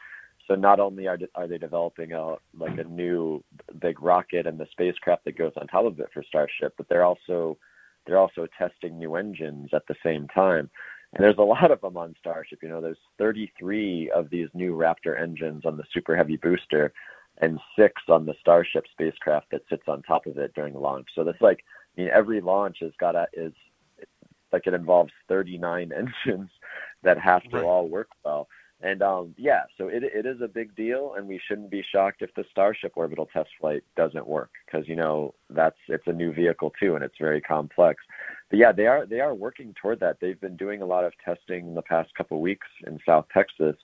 So 0.49 0.55
not 0.55 0.81
only 0.81 1.07
are 1.09 1.19
are 1.35 1.49
they 1.49 1.59
developing 1.59 2.13
a 2.13 2.37
like 2.57 2.79
a 2.79 2.85
new 2.85 3.43
big 3.81 4.01
rocket 4.01 4.47
and 4.47 4.59
the 4.59 4.67
spacecraft 4.71 5.25
that 5.25 5.39
goes 5.39 5.53
on 5.57 5.67
top 5.67 5.85
of 5.85 5.99
it 6.01 6.11
for 6.13 6.23
Starship, 6.23 6.75
but 6.77 6.89
they're 6.89 7.05
also 7.05 7.59
they're 8.07 8.19
also 8.19 8.47
testing 8.59 8.99
new 8.99 9.15
engines 9.15 9.71
at 9.73 9.87
the 9.87 9.95
same 10.03 10.27
time. 10.29 10.71
And 11.15 11.25
there's 11.25 11.39
a 11.39 11.43
lot 11.43 11.71
of 11.71 11.81
them 11.81 11.97
on 11.97 12.15
Starship. 12.19 12.61
You 12.63 12.69
know, 12.69 12.81
there's 12.81 12.99
33 13.19 14.11
of 14.15 14.31
these 14.31 14.49
new 14.55 14.75
Raptor 14.75 15.21
engines 15.21 15.67
on 15.67 15.77
the 15.77 15.85
Super 15.93 16.17
Heavy 16.17 16.37
booster, 16.37 16.93
and 17.39 17.59
six 17.79 18.01
on 18.09 18.27
the 18.27 18.35
Starship 18.41 18.85
spacecraft 18.93 19.51
that 19.51 19.63
sits 19.69 19.85
on 19.89 20.03
top 20.03 20.27
of 20.27 20.39
it 20.39 20.55
during 20.55 20.75
launch. 20.75 21.09
So 21.15 21.25
that's 21.25 21.41
like, 21.41 21.65
I 21.97 22.01
mean, 22.01 22.11
every 22.13 22.41
launch 22.41 22.79
has 22.81 22.93
got 22.99 23.15
a, 23.15 23.27
is 23.33 23.53
like 24.53 24.67
it 24.67 24.75
involves 24.75 25.13
39 25.29 25.93
engines 26.27 26.51
that 27.03 27.19
have 27.19 27.43
to 27.45 27.57
right. 27.57 27.65
all 27.65 27.89
work 27.89 28.09
well. 28.25 28.49
And 28.83 29.01
um, 29.01 29.35
yeah, 29.39 29.63
so 29.79 29.87
it 29.87 30.03
it 30.03 30.27
is 30.27 30.41
a 30.41 30.49
big 30.49 30.75
deal, 30.75 31.15
and 31.17 31.29
we 31.29 31.41
shouldn't 31.47 31.71
be 31.71 31.85
shocked 31.93 32.21
if 32.21 32.35
the 32.35 32.45
Starship 32.51 32.93
orbital 32.97 33.29
test 33.33 33.51
flight 33.61 33.85
doesn't 33.97 34.27
work 34.27 34.51
because 34.67 34.89
you 34.89 34.97
know 34.97 35.35
that's 35.51 35.77
it's 35.87 36.07
a 36.09 36.13
new 36.13 36.33
vehicle 36.33 36.73
too, 36.81 36.97
and 36.97 37.05
it's 37.05 37.15
very 37.21 37.41
complex. 37.41 38.03
But 38.51 38.59
yeah, 38.59 38.73
they 38.73 38.89
are 38.89 39.07
they 39.07 39.21
are 39.21 39.35
working 39.35 39.73
toward 39.81 40.01
that. 40.01 40.19
They've 40.21 40.41
been 40.41 40.57
doing 40.57 40.83
a 40.83 40.87
lot 40.87 41.05
of 41.05 41.13
testing 41.25 41.69
in 41.69 41.75
the 41.75 41.83
past 41.83 42.13
couple 42.17 42.39
of 42.39 42.43
weeks 42.43 42.67
in 42.85 42.99
South 43.07 43.27
Texas 43.33 43.77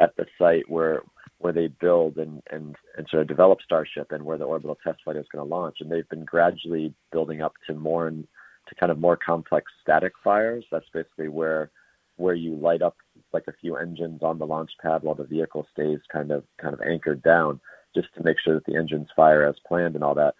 at 0.00 0.16
the 0.16 0.24
site 0.38 0.68
where 0.70 1.02
where 1.40 1.52
they 1.52 1.68
build 1.68 2.16
and 2.16 2.42
and 2.50 2.74
and 2.96 3.06
sort 3.10 3.20
of 3.20 3.28
develop 3.28 3.58
Starship 3.62 4.12
and 4.12 4.24
where 4.24 4.38
the 4.38 4.44
orbital 4.44 4.78
test 4.82 5.00
flight 5.04 5.16
is 5.16 5.26
going 5.30 5.46
to 5.46 5.54
launch. 5.54 5.76
And 5.80 5.92
they've 5.92 6.08
been 6.08 6.24
gradually 6.24 6.94
building 7.12 7.42
up 7.42 7.52
to 7.66 7.74
more 7.74 8.08
and 8.08 8.26
to 8.68 8.74
kind 8.76 8.90
of 8.90 8.98
more 8.98 9.18
complex 9.18 9.70
static 9.82 10.14
fires. 10.24 10.64
That's 10.70 10.88
basically 10.94 11.28
where 11.28 11.70
where 12.16 12.34
you 12.34 12.54
light 12.56 12.82
up 12.82 12.96
like 13.32 13.44
a 13.48 13.54
few 13.60 13.76
engines 13.76 14.22
on 14.22 14.38
the 14.38 14.46
launch 14.46 14.70
pad 14.80 15.02
while 15.02 15.14
the 15.14 15.24
vehicle 15.24 15.66
stays 15.72 15.98
kind 16.12 16.30
of 16.30 16.44
kind 16.60 16.74
of 16.74 16.80
anchored 16.80 17.22
down, 17.22 17.60
just 17.94 18.08
to 18.16 18.22
make 18.22 18.36
sure 18.38 18.54
that 18.54 18.64
the 18.66 18.76
engines 18.76 19.08
fire 19.14 19.44
as 19.44 19.56
planned 19.66 19.94
and 19.94 20.04
all 20.04 20.14
that. 20.14 20.34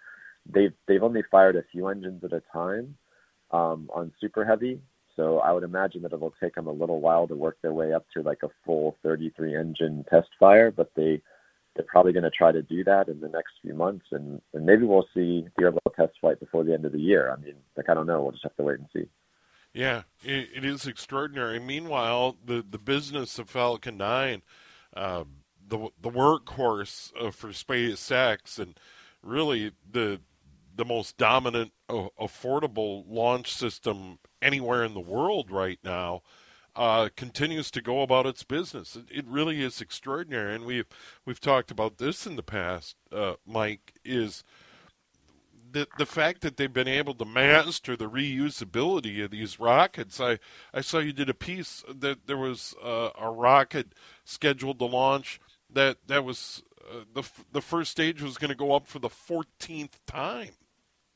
They've 0.51 0.73
they've 0.87 1.03
only 1.03 1.23
fired 1.29 1.55
a 1.55 1.63
few 1.71 1.87
engines 1.87 2.23
at 2.23 2.33
a 2.33 2.41
time 2.51 2.95
um, 3.51 3.89
on 3.93 4.11
Super 4.19 4.45
Heavy, 4.45 4.79
so 5.15 5.39
I 5.39 5.51
would 5.51 5.63
imagine 5.63 6.01
that 6.03 6.13
it'll 6.13 6.33
take 6.41 6.55
them 6.55 6.67
a 6.67 6.71
little 6.71 7.01
while 7.01 7.27
to 7.27 7.35
work 7.35 7.57
their 7.61 7.73
way 7.73 7.93
up 7.93 8.05
to 8.15 8.21
like 8.21 8.43
a 8.43 8.49
full 8.65 8.95
33 9.03 9.55
engine 9.55 10.05
test 10.09 10.29
fire. 10.39 10.71
But 10.71 10.91
they 10.95 11.21
they're 11.75 11.85
probably 11.85 12.13
going 12.13 12.23
to 12.23 12.29
try 12.29 12.51
to 12.51 12.61
do 12.61 12.83
that 12.83 13.07
in 13.07 13.19
the 13.19 13.27
next 13.27 13.53
few 13.61 13.73
months, 13.73 14.05
and, 14.11 14.41
and 14.53 14.65
maybe 14.65 14.85
we'll 14.85 15.07
see 15.13 15.47
the 15.57 15.65
orbital 15.65 15.93
test 15.95 16.13
flight 16.19 16.39
before 16.39 16.63
the 16.63 16.73
end 16.73 16.85
of 16.85 16.91
the 16.91 16.99
year. 16.99 17.31
I 17.31 17.39
mean, 17.41 17.55
like 17.77 17.89
I 17.89 17.93
don't 17.93 18.07
know. 18.07 18.21
We'll 18.21 18.31
just 18.31 18.43
have 18.43 18.55
to 18.57 18.63
wait 18.63 18.79
and 18.79 18.87
see. 18.93 19.07
Yeah, 19.73 20.03
it, 20.23 20.49
it 20.55 20.65
is 20.65 20.87
extraordinary. 20.87 21.59
Meanwhile, 21.59 22.37
the 22.43 22.65
the 22.67 22.79
business 22.79 23.37
of 23.37 23.49
Falcon 23.49 23.97
Nine, 23.97 24.41
uh, 24.95 25.25
the 25.67 25.89
the 26.01 26.09
workhorse 26.09 27.11
uh, 27.19 27.31
for 27.31 27.49
SpaceX, 27.49 28.57
and 28.57 28.79
really 29.21 29.71
the 29.89 30.21
the 30.75 30.85
most 30.85 31.17
dominant, 31.17 31.73
uh, 31.89 32.07
affordable 32.19 33.03
launch 33.07 33.53
system 33.53 34.17
anywhere 34.41 34.83
in 34.83 34.93
the 34.93 34.99
world 34.99 35.51
right 35.51 35.79
now, 35.83 36.21
uh, 36.75 37.09
continues 37.17 37.69
to 37.69 37.81
go 37.81 38.01
about 38.01 38.25
its 38.25 38.43
business. 38.43 38.95
It, 38.95 39.05
it, 39.11 39.25
really 39.27 39.61
is 39.61 39.81
extraordinary, 39.81 40.55
and 40.55 40.65
we've 40.65 40.87
we've 41.25 41.41
talked 41.41 41.69
about 41.69 41.97
this 41.97 42.25
in 42.25 42.37
the 42.37 42.43
past. 42.43 42.95
Uh, 43.11 43.33
Mike 43.45 43.93
is 44.05 44.43
the 45.71 45.87
the 45.97 46.05
fact 46.05 46.41
that 46.41 46.57
they've 46.57 46.71
been 46.71 46.87
able 46.87 47.13
to 47.15 47.25
master 47.25 47.95
the 47.95 48.09
reusability 48.09 49.23
of 49.23 49.31
these 49.31 49.59
rockets. 49.59 50.19
I 50.19 50.39
I 50.73 50.81
saw 50.81 50.99
you 50.99 51.13
did 51.13 51.29
a 51.29 51.33
piece 51.33 51.83
that 51.87 52.27
there 52.27 52.37
was 52.37 52.75
uh, 52.83 53.09
a 53.19 53.29
rocket 53.29 53.93
scheduled 54.23 54.79
to 54.79 54.85
launch 54.85 55.39
that 55.71 55.97
that 56.07 56.23
was 56.23 56.63
uh, 56.89 57.01
the 57.13 57.23
the 57.51 57.61
first 57.61 57.91
stage 57.91 58.21
was 58.21 58.37
going 58.37 58.49
to 58.49 58.55
go 58.55 58.73
up 58.73 58.87
for 58.87 58.99
the 58.99 59.09
14th 59.09 59.99
time. 60.05 60.51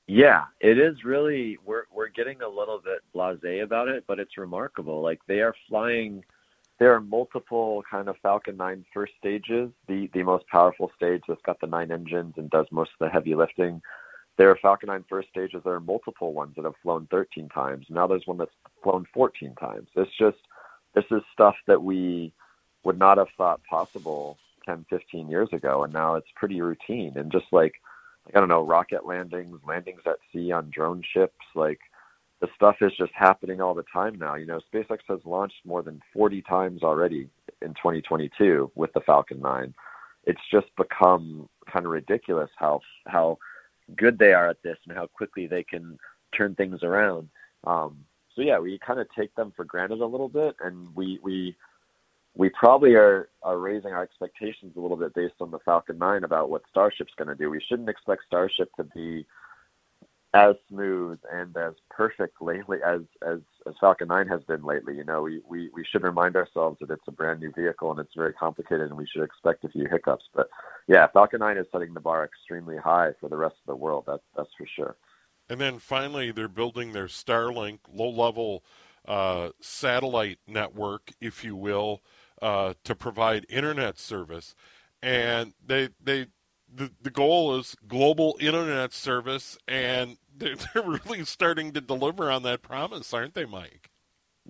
Yeah, 0.08 0.46
it 0.60 0.78
is 0.78 1.04
really 1.04 1.58
we're 1.66 1.86
we're 1.92 2.10
getting 2.10 2.42
a 2.42 2.50
little 2.50 2.82
bit 2.84 3.00
blasé 3.16 3.64
about 3.64 3.88
it, 3.88 4.04
but 4.08 4.20
it's 4.20 4.38
remarkable. 4.38 5.02
Like 5.02 5.20
they 5.28 5.40
are 5.40 5.56
flying 5.68 6.24
there 6.80 6.94
are 6.94 7.02
multiple 7.02 7.84
kind 7.90 8.10
of 8.10 8.18
Falcon 8.22 8.58
9 8.58 8.86
first 8.94 9.14
stages. 9.18 9.70
The 9.88 10.10
the 10.14 10.24
most 10.24 10.48
powerful 10.48 10.92
stage 10.96 11.22
that's 11.28 11.42
got 11.44 11.60
the 11.62 11.68
nine 11.68 11.92
engines 11.92 12.34
and 12.38 12.50
does 12.50 12.66
most 12.72 12.92
of 13.00 13.06
the 13.06 13.10
heavy 13.10 13.36
lifting 13.36 13.82
there 14.38 14.50
are 14.50 14.58
Falcon 14.62 14.88
9 14.88 15.06
first 15.08 15.30
stages. 15.30 15.62
There 15.64 15.74
are 15.74 15.80
multiple 15.80 16.34
ones 16.34 16.54
that 16.56 16.66
have 16.66 16.76
flown 16.82 17.08
13 17.12 17.50
times. 17.50 17.86
Now 17.90 18.08
there's 18.08 18.26
one 18.26 18.38
that's 18.38 18.52
flown 18.82 19.06
14 19.14 19.56
times. 19.56 19.88
It's 19.96 20.18
just, 20.18 20.38
this 20.96 21.06
is 21.12 21.22
stuff 21.32 21.56
that 21.68 21.82
we 21.82 22.34
would 22.84 22.98
not 22.98 23.18
have 23.18 23.28
thought 23.38 23.62
possible 23.70 24.38
10, 24.66 24.86
15 24.90 25.30
years 25.30 25.50
ago. 25.52 25.84
And 25.84 25.94
now 25.94 26.16
it's 26.16 26.28
pretty 26.36 26.62
routine. 26.62 27.14
And 27.16 27.32
just 27.32 27.46
like, 27.52 27.74
I 28.34 28.40
don't 28.40 28.50
know, 28.50 28.66
rocket 28.66 29.06
landings, 29.06 29.60
landings 29.68 30.02
at 30.06 30.18
sea 30.32 30.52
on 30.52 30.72
drone 30.72 31.04
ships, 31.14 31.46
like 31.56 31.80
the 32.42 32.48
stuff 32.56 32.78
is 32.82 32.92
just 32.98 33.12
happening 33.14 33.62
all 33.62 33.74
the 33.74 33.86
time 33.94 34.18
now. 34.18 34.36
You 34.36 34.46
know, 34.46 34.60
SpaceX 34.74 35.00
has 35.10 35.20
launched 35.26 35.66
more 35.66 35.84
than 35.84 36.02
40 36.14 36.42
times 36.42 36.84
already 36.84 37.30
in 37.62 37.70
2022 37.70 38.72
with 38.76 38.92
the 38.94 39.02
Falcon 39.02 39.40
9. 39.42 39.74
It's 40.26 40.42
just 40.52 40.68
become 40.78 41.48
kind 41.72 41.86
of 41.86 41.92
ridiculous 41.92 42.50
how, 42.58 42.82
how, 43.08 43.38
good 43.96 44.18
they 44.18 44.34
are 44.34 44.50
at 44.50 44.62
this 44.64 44.78
and 44.88 44.98
how 44.98 45.08
quickly 45.08 45.48
they 45.48 45.64
can 45.64 45.98
turn 46.36 46.56
things 46.56 46.84
around. 46.84 47.30
Um, 47.66 48.06
so 48.36 48.42
yeah, 48.42 48.60
we 48.60 48.80
kind 48.80 49.00
of 49.00 49.08
take 49.18 49.34
them 49.36 49.54
for 49.56 49.66
granted 49.66 50.02
a 50.02 50.06
little 50.06 50.30
bit, 50.30 50.56
and 50.62 50.88
we 50.96 51.20
we 51.24 51.56
we 52.36 52.50
probably 52.50 52.96
are 52.96 53.30
are 53.44 53.60
raising 53.60 53.92
our 53.92 54.04
expectations 54.04 54.74
a 54.76 54.80
little 54.80 54.98
bit 54.98 55.14
based 55.14 55.36
on 55.40 55.52
the 55.52 55.60
Falcon 55.60 55.98
9 55.98 56.24
about 56.24 56.50
what 56.50 56.64
Starship's 56.70 57.14
going 57.18 57.28
to 57.28 57.36
do. 57.36 57.50
We 57.50 57.62
shouldn't 57.68 57.90
expect 57.90 58.24
Starship 58.26 58.70
to 58.78 58.84
be 58.84 59.26
as 60.34 60.56
smooth 60.68 61.20
and 61.32 61.56
as 61.56 61.74
perfect 61.90 62.42
lately 62.42 62.80
as 62.86 63.02
as 63.26 63.40
as 63.68 63.74
Falcon 63.80 64.08
9 64.08 64.28
has 64.28 64.42
been 64.44 64.64
lately. 64.64 64.96
You 64.98 65.04
know, 65.04 65.22
we 65.22 65.42
we 65.48 65.70
we 65.74 65.86
should 65.90 66.04
remind 66.04 66.36
ourselves 66.36 66.78
that 66.80 66.90
it's 66.90 67.08
a 67.08 67.12
brand 67.12 67.40
new 67.40 67.52
vehicle 67.52 67.92
and 67.92 68.00
it's 68.00 68.16
very 68.16 68.34
complicated, 68.34 68.90
and 68.90 68.98
we 68.98 69.08
should 69.08 69.24
expect 69.24 69.64
a 69.64 69.70
few 69.70 69.88
hiccups. 69.90 70.26
But 70.34 70.50
yeah, 70.88 71.08
Falcon 71.08 71.40
9 71.40 71.58
is 71.58 71.68
setting 71.72 71.94
the 71.94 72.00
bar 72.00 72.26
extremely 72.26 72.78
high 72.78 73.12
for 73.20 73.30
the 73.30 73.38
rest 73.38 73.56
of 73.56 73.68
the 73.68 73.76
world. 73.76 74.06
That's 74.08 74.24
that's 74.36 74.50
for 74.58 74.68
sure. 74.76 74.96
And 75.50 75.60
then 75.62 75.78
finally, 75.78 76.32
they're 76.32 76.48
building 76.48 76.94
their 76.94 77.08
Starlink 77.08 77.80
low-level 77.94 78.64
uh, 79.06 79.50
satellite 79.60 80.40
network, 80.48 81.12
if 81.20 81.44
you 81.44 81.56
will, 81.56 82.02
uh, 82.42 82.74
to 82.86 82.96
provide 82.96 83.46
internet 83.50 84.00
service. 84.00 84.56
And 85.02 85.54
they 85.64 85.90
they 86.02 86.28
the, 86.76 86.92
the 87.02 87.10
goal 87.10 87.58
is 87.58 87.76
global 87.88 88.38
internet 88.40 88.94
service, 88.94 89.58
and 89.68 90.18
they're, 90.36 90.56
they're 90.74 90.84
really 90.84 91.26
starting 91.26 91.72
to 91.74 91.82
deliver 91.82 92.32
on 92.32 92.44
that 92.44 92.62
promise, 92.62 93.14
aren't 93.14 93.34
they, 93.34 93.46
Mike? 93.46 93.90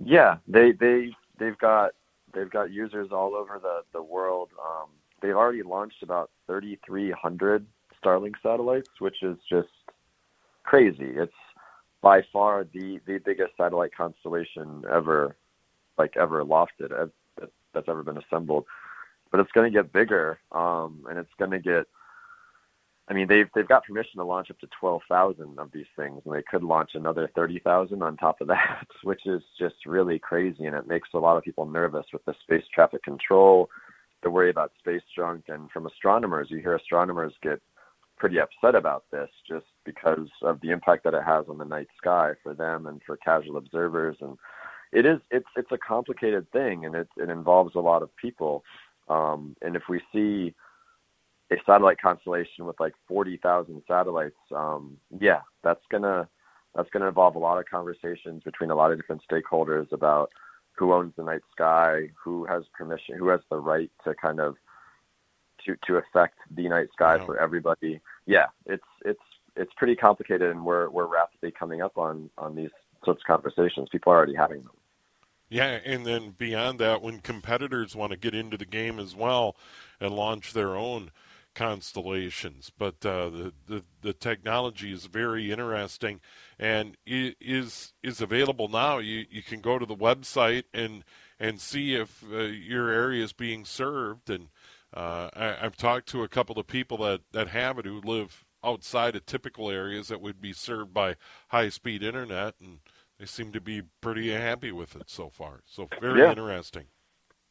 Yeah, 0.04 0.38
they 0.48 0.72
they 0.72 1.12
they've 1.38 1.58
got 1.58 1.92
they've 2.34 2.50
got 2.50 2.72
users 2.72 3.10
all 3.12 3.36
over 3.36 3.60
the 3.62 3.82
the 3.94 4.02
world. 4.02 4.50
Um, 4.60 4.90
they've 5.22 5.36
already 5.36 5.62
launched 5.62 6.02
about 6.02 6.32
3,300 6.48 7.66
Starlink 8.04 8.34
satellites, 8.42 8.90
which 9.00 9.22
is 9.22 9.38
just 9.48 9.70
crazy. 10.64 11.12
It's 11.16 11.32
by 12.02 12.24
far 12.34 12.64
the 12.64 13.00
the 13.06 13.20
biggest 13.24 13.52
satellite 13.56 13.96
constellation 13.96 14.84
ever, 14.92 15.36
like 15.98 16.18
ever 16.18 16.44
lofted 16.44 17.12
that's 17.74 17.90
ever 17.90 18.04
been 18.04 18.18
assembled. 18.18 18.66
But 19.32 19.40
it's 19.40 19.52
going 19.52 19.72
to 19.72 19.76
get 19.76 19.92
bigger, 19.92 20.40
um, 20.52 21.06
and 21.10 21.18
it's 21.18 21.34
going 21.40 21.52
to 21.52 21.60
get 21.60 21.88
I 23.10 23.14
mean, 23.14 23.28
they've 23.28 23.50
they've 23.54 23.68
got 23.68 23.86
permission 23.86 24.18
to 24.18 24.24
launch 24.24 24.50
up 24.50 24.60
to 24.60 24.68
twelve 24.80 25.02
thousand 25.10 25.60
of 25.60 25.72
these 25.74 25.88
things, 25.96 26.22
and 26.26 26.34
they 26.34 26.44
could 26.44 26.64
launch 26.64 26.92
another 26.94 27.30
thirty 27.36 27.60
thousand 27.60 28.02
on 28.02 28.16
top 28.18 28.40
of 28.40 28.48
that, 28.50 28.88
which 29.04 29.26
is 29.26 29.42
just 29.60 29.76
really 29.86 30.20
crazy, 30.20 30.66
and 30.66 30.76
it 30.76 30.88
makes 30.88 31.10
a 31.14 31.20
lot 31.20 31.38
of 31.38 31.44
people 31.44 31.66
nervous 31.66 32.06
with 32.14 32.24
the 32.26 32.34
space 32.44 32.64
traffic 32.74 33.04
control, 33.04 33.70
the 34.24 34.30
worry 34.30 34.50
about 34.50 34.72
space 34.80 35.02
junk, 35.16 35.44
and 35.50 35.70
from 35.72 35.86
astronomers, 35.86 36.48
you 36.50 36.60
hear 36.60 36.76
astronomers 36.76 37.34
get 37.42 37.62
pretty 38.18 38.40
upset 38.40 38.76
about 38.76 39.04
this 39.12 39.30
just 39.46 39.66
because 39.84 40.30
of 40.44 40.62
the 40.62 40.70
impact 40.70 41.04
that 41.04 41.14
it 41.14 41.24
has 41.26 41.46
on 41.50 41.58
the 41.58 41.66
night 41.66 41.88
sky 41.98 42.32
for 42.42 42.54
them 42.54 42.88
and 42.88 43.02
for 43.06 43.18
casual 43.18 43.58
observers, 43.58 44.16
and 44.22 44.38
it 44.94 45.06
is 45.06 45.20
it's 45.30 45.50
it's 45.58 45.72
a 45.74 45.78
complicated 45.78 46.50
thing, 46.54 46.86
and 46.86 46.96
it 46.96 47.10
it 47.18 47.30
involves 47.30 47.76
a 47.76 47.80
lot 47.80 48.02
of 48.02 48.16
people, 48.16 48.64
um, 49.10 49.58
and 49.62 49.76
if 49.76 49.84
we 49.90 50.00
see 50.14 50.56
a 51.54 51.64
satellite 51.66 52.02
constellation 52.02 52.66
with 52.66 52.80
like 52.80 52.94
40,000 53.08 53.82
satellites, 53.88 54.36
um, 54.56 54.98
yeah, 55.20 55.42
that's 55.64 55.84
gonna 55.92 56.28
that's 56.76 56.90
gonna 56.90 57.08
involve 57.08 57.36
a 57.36 57.40
lot 57.40 57.60
of 57.60 57.66
conversations 57.66 58.44
between 58.44 58.72
a 58.72 58.76
lot 58.76 58.92
of 58.92 58.98
different 58.98 59.22
stakeholders 59.30 59.92
about 59.92 60.32
who 60.74 60.94
owns 60.94 61.14
the 61.16 61.24
night 61.24 61.42
sky, 61.52 62.10
who 62.22 62.46
has 62.46 62.64
permission, 62.78 63.16
who 63.18 63.28
has 63.30 63.42
the 63.50 63.58
right 63.58 63.92
to 64.04 64.16
kind 64.16 64.40
of 64.40 64.56
to 65.66 65.76
to 65.88 65.98
affect 65.98 66.40
the 66.56 66.68
night 66.68 66.88
sky 66.94 67.18
wow. 67.18 67.26
for 67.26 67.40
everybody. 67.40 68.00
Yeah, 68.26 68.48
it's 68.66 68.84
it's 69.06 69.22
it's 69.56 69.72
pretty 69.78 69.96
complicated, 69.96 70.50
and 70.50 70.66
we're 70.66 70.90
we're 70.90 71.08
rapidly 71.08 71.52
coming 71.52 71.82
up 71.82 71.98
on 71.98 72.30
on 72.38 72.56
these 72.56 72.72
sorts 73.06 73.22
of 73.22 73.28
conversations. 73.28 73.90
People 73.92 74.12
are 74.12 74.18
already 74.18 74.36
having 74.36 74.64
them. 74.64 74.72
Yeah, 75.50 75.80
and 75.86 76.04
then 76.04 76.32
beyond 76.32 76.80
that, 76.80 77.04
when 77.04 77.20
competitors 77.20 77.96
want 77.96 78.12
to 78.12 78.18
get 78.18 78.34
into 78.34 78.58
the 78.58 78.66
game 78.66 78.98
as 78.98 79.16
well 79.16 79.56
and 80.00 80.16
launch 80.16 80.54
their 80.54 80.76
own 80.76 81.12
constellations. 81.54 82.72
But 82.78 83.06
uh, 83.06 83.30
the, 83.30 83.54
the 83.68 83.84
the 84.02 84.14
technology 84.14 84.92
is 84.92 85.06
very 85.06 85.52
interesting 85.52 86.20
and 86.60 86.98
is 87.06 87.94
is 88.04 88.22
available 88.22 88.68
now. 88.68 88.98
You 88.98 89.26
you 89.30 89.42
can 89.42 89.62
go 89.62 89.80
to 89.80 89.86
the 89.86 89.96
website 89.96 90.64
and 90.74 91.04
and 91.40 91.60
see 91.60 91.96
if 91.96 92.24
uh, 92.32 92.38
your 92.44 92.90
area 92.90 93.24
is 93.24 93.34
being 93.34 93.66
served. 93.66 94.30
And 94.30 94.50
uh, 94.94 95.30
I, 95.34 95.46
have 95.62 95.78
talked 95.78 96.08
to 96.10 96.24
a 96.24 96.28
couple 96.28 96.60
of 96.60 96.68
people 96.68 96.98
that 96.98 97.22
that 97.32 97.50
have 97.50 97.80
it 97.80 97.86
who 97.86 98.02
live 98.02 98.46
outside 98.64 99.16
of 99.16 99.26
typical 99.26 99.70
areas 99.70 100.08
that 100.08 100.22
would 100.22 100.40
be 100.40 100.54
served 100.54 100.94
by 100.94 101.16
high 101.50 101.70
speed 101.70 102.04
internet 102.04 102.56
and. 102.60 102.80
They 103.20 103.28
seem 103.28 103.52
to 103.54 103.62
be 103.62 103.84
pretty 104.02 104.32
happy 104.32 104.72
with 104.72 104.96
it 104.96 105.04
so 105.08 105.30
far. 105.30 105.62
So 105.66 105.88
very 106.02 106.22
yeah. 106.22 106.32
interesting. 106.32 106.86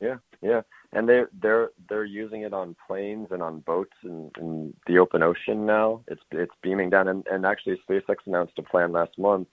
Yeah, 0.01 0.17
yeah, 0.43 0.63
and 0.93 1.09
they're 1.09 1.31
they're 1.41 1.71
they're 1.89 2.05
using 2.05 2.43
it 2.43 2.53
on 2.53 2.77
planes 2.87 3.29
and 3.31 3.43
on 3.43 3.61
boats 3.61 3.95
in, 4.05 4.31
in 4.39 4.75
the 4.87 4.99
open 4.99 5.23
ocean 5.23 5.65
now. 5.65 6.03
It's 6.09 6.21
it's 6.31 6.55
beaming 6.63 6.91
down, 6.91 7.09
and, 7.09 7.27
and 7.31 7.47
actually 7.47 7.81
SpaceX 7.89 8.17
announced 8.27 8.59
a 8.59 8.63
plan 8.63 8.93
last 8.93 9.19
month 9.19 9.49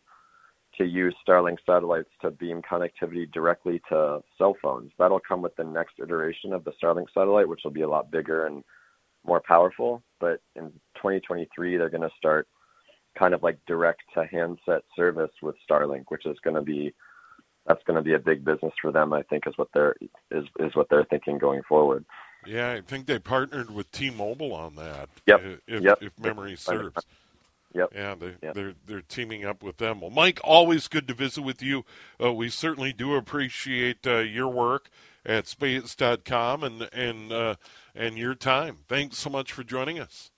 to 0.77 0.85
use 0.85 1.15
Starlink 1.27 1.57
satellites 1.65 2.09
to 2.21 2.31
beam 2.31 2.61
connectivity 2.61 3.31
directly 3.31 3.81
to 3.89 4.21
cell 4.37 4.55
phones. 4.61 4.91
That'll 4.97 5.19
come 5.19 5.41
with 5.41 5.55
the 5.55 5.63
next 5.63 5.95
iteration 6.01 6.53
of 6.53 6.63
the 6.63 6.71
Starlink 6.81 7.07
satellite, 7.13 7.47
which 7.47 7.61
will 7.63 7.71
be 7.71 7.81
a 7.81 7.89
lot 7.89 8.11
bigger 8.11 8.45
and 8.45 8.63
more 9.25 9.41
powerful. 9.45 10.03
But 10.19 10.41
in 10.55 10.71
2023, 10.95 11.77
they're 11.77 11.89
going 11.89 12.01
to 12.01 12.15
start 12.17 12.47
kind 13.17 13.33
of 13.33 13.43
like 13.43 13.57
direct 13.65 14.01
to 14.13 14.25
handset 14.25 14.83
service 14.95 15.31
with 15.41 15.55
Starlink, 15.69 16.05
which 16.09 16.25
is 16.25 16.37
going 16.43 16.55
to 16.55 16.61
be 16.61 16.93
that's 17.69 17.83
going 17.83 17.95
to 17.95 18.01
be 18.01 18.13
a 18.13 18.19
big 18.19 18.43
business 18.43 18.73
for 18.81 18.91
them. 18.91 19.13
I 19.13 19.21
think 19.21 19.43
is 19.47 19.57
what 19.57 19.69
they're 19.73 19.95
is 20.31 20.45
is 20.59 20.75
what 20.75 20.89
they're 20.89 21.05
thinking 21.05 21.37
going 21.37 21.61
forward. 21.69 22.03
Yeah, 22.45 22.71
I 22.71 22.81
think 22.81 23.05
they 23.05 23.19
partnered 23.19 23.69
with 23.69 23.91
T-Mobile 23.91 24.53
on 24.53 24.75
that. 24.75 25.09
Yep. 25.27 25.61
If, 25.67 25.81
yep. 25.81 25.97
if 26.01 26.17
memory 26.17 26.55
serves. 26.55 27.05
Yep. 27.75 27.91
Yeah, 27.93 28.15
they, 28.15 28.33
yep. 28.41 28.55
they're 28.55 28.73
they're 28.87 29.01
teaming 29.01 29.45
up 29.45 29.61
with 29.61 29.77
them. 29.77 30.01
Well, 30.01 30.09
Mike, 30.09 30.39
always 30.43 30.87
good 30.87 31.07
to 31.07 31.13
visit 31.13 31.43
with 31.43 31.61
you. 31.61 31.85
Uh, 32.21 32.33
we 32.33 32.49
certainly 32.49 32.91
do 32.91 33.13
appreciate 33.13 34.07
uh, 34.07 34.17
your 34.17 34.47
work 34.47 34.89
at 35.23 35.47
space.com 35.47 36.63
and 36.63 36.89
and 36.91 37.31
uh, 37.31 37.55
and 37.93 38.17
your 38.17 38.33
time. 38.33 38.77
Thanks 38.87 39.19
so 39.19 39.29
much 39.29 39.51
for 39.51 39.63
joining 39.63 39.99
us. 39.99 40.31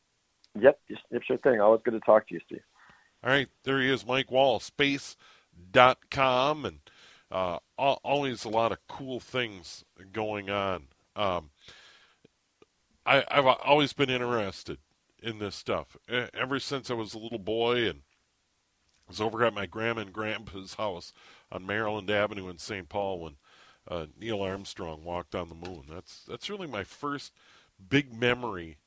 Yep, 0.60 0.78
yep, 0.90 1.22
sure 1.26 1.38
thing. 1.38 1.62
Always 1.62 1.82
good 1.86 1.92
to 1.92 2.02
talk 2.02 2.28
to 2.28 2.34
you, 2.34 2.42
Steve. 2.46 2.60
All 3.24 3.30
right, 3.30 3.48
there 3.64 3.80
he 3.80 3.90
is, 3.90 4.06
Mike 4.06 4.30
Wall, 4.30 4.60
space.com 4.60 6.66
and 6.66 6.80
uh, 7.32 7.60
always 7.78 8.44
a 8.44 8.50
lot 8.50 8.72
of 8.72 8.80
cool 8.88 9.20
things 9.20 9.84
going 10.12 10.50
on. 10.50 10.88
Um, 11.16 11.52
I, 13.06 13.24
have 13.30 13.46
always 13.46 13.94
been 13.94 14.10
interested 14.10 14.78
in 15.22 15.40
this 15.40 15.56
stuff 15.56 15.98
ever 16.10 16.60
since 16.60 16.90
I 16.90 16.94
was 16.94 17.14
a 17.14 17.20
little 17.20 17.40
boy 17.40 17.88
and 17.88 18.02
was 19.08 19.22
over 19.22 19.44
at 19.44 19.54
my 19.54 19.66
grandma 19.66 20.02
and 20.02 20.14
grandpa's 20.14 20.74
house 20.78 21.14
on 21.52 21.66
Maryland 21.66 22.10
Avenue 22.10 22.50
in 22.50 22.58
St. 22.58 22.88
Paul 22.90 23.20
when 23.22 23.36
uh, 23.88 24.06
Neil 24.20 24.42
Armstrong 24.42 25.04
walked 25.04 25.36
on 25.36 25.50
the 25.50 25.56
moon. 25.56 25.84
That's 25.90 26.24
that's 26.28 26.50
really 26.50 26.68
my 26.68 26.84
first 26.84 27.34
big 27.90 28.14
memory 28.14 28.78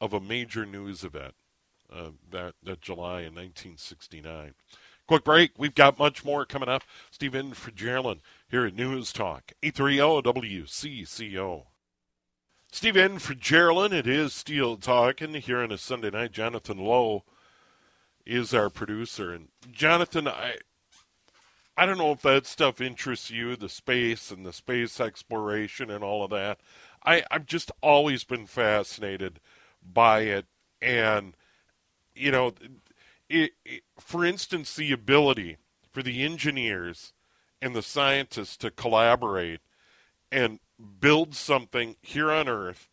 of 0.00 0.12
a 0.12 0.20
major 0.20 0.66
news 0.66 1.04
event. 1.04 1.34
Uh, 1.92 2.10
that 2.30 2.54
that 2.62 2.80
July 2.80 3.20
in 3.20 3.34
1969. 3.34 4.54
Quick 5.06 5.24
break. 5.24 5.52
We've 5.58 5.74
got 5.74 5.98
much 5.98 6.24
more 6.24 6.44
coming 6.44 6.68
up. 6.68 6.84
Stephen 7.10 7.54
Fitzgerald 7.54 8.20
here 8.48 8.66
at 8.66 8.74
News 8.74 9.12
Talk, 9.12 9.52
830 9.62 10.22
WCCO. 10.22 11.64
Stephen 12.70 13.18
Fitzgerald, 13.18 13.92
it 13.92 14.06
is 14.06 14.32
Steel 14.32 14.76
Talking 14.76 15.34
here 15.34 15.58
on 15.58 15.72
a 15.72 15.78
Sunday 15.78 16.10
night. 16.10 16.32
Jonathan 16.32 16.78
Lowe 16.78 17.24
is 18.24 18.54
our 18.54 18.70
producer. 18.70 19.32
And 19.32 19.48
Jonathan, 19.70 20.28
I 20.28 20.56
I 21.76 21.86
don't 21.86 21.98
know 21.98 22.12
if 22.12 22.22
that 22.22 22.46
stuff 22.46 22.80
interests 22.80 23.30
you, 23.30 23.56
the 23.56 23.68
space 23.68 24.30
and 24.30 24.44
the 24.44 24.52
space 24.52 25.00
exploration 25.00 25.90
and 25.90 26.04
all 26.04 26.22
of 26.22 26.30
that. 26.30 26.60
I, 27.04 27.24
I've 27.30 27.46
just 27.46 27.72
always 27.80 28.24
been 28.24 28.46
fascinated 28.46 29.40
by 29.82 30.20
it. 30.20 30.46
And, 30.80 31.34
you 32.14 32.30
know, 32.30 32.52
it, 33.32 33.52
it, 33.64 33.82
for 33.98 34.24
instance, 34.24 34.76
the 34.76 34.92
ability 34.92 35.56
for 35.90 36.02
the 36.02 36.22
engineers 36.22 37.12
and 37.62 37.74
the 37.74 37.82
scientists 37.82 38.56
to 38.58 38.70
collaborate 38.70 39.60
and 40.30 40.60
build 41.00 41.34
something 41.34 41.96
here 42.02 42.30
on 42.30 42.48
Earth, 42.48 42.88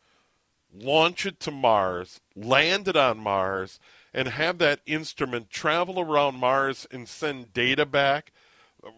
launch 0.73 1.25
it 1.25 1.39
to 1.41 1.51
Mars, 1.51 2.21
land 2.35 2.87
it 2.87 2.95
on 2.95 3.17
Mars, 3.17 3.79
and 4.13 4.29
have 4.29 4.57
that 4.59 4.79
instrument 4.85 5.49
travel 5.49 5.99
around 5.99 6.35
Mars 6.35 6.87
and 6.89 7.07
send 7.07 7.53
data 7.53 7.85
back, 7.85 8.31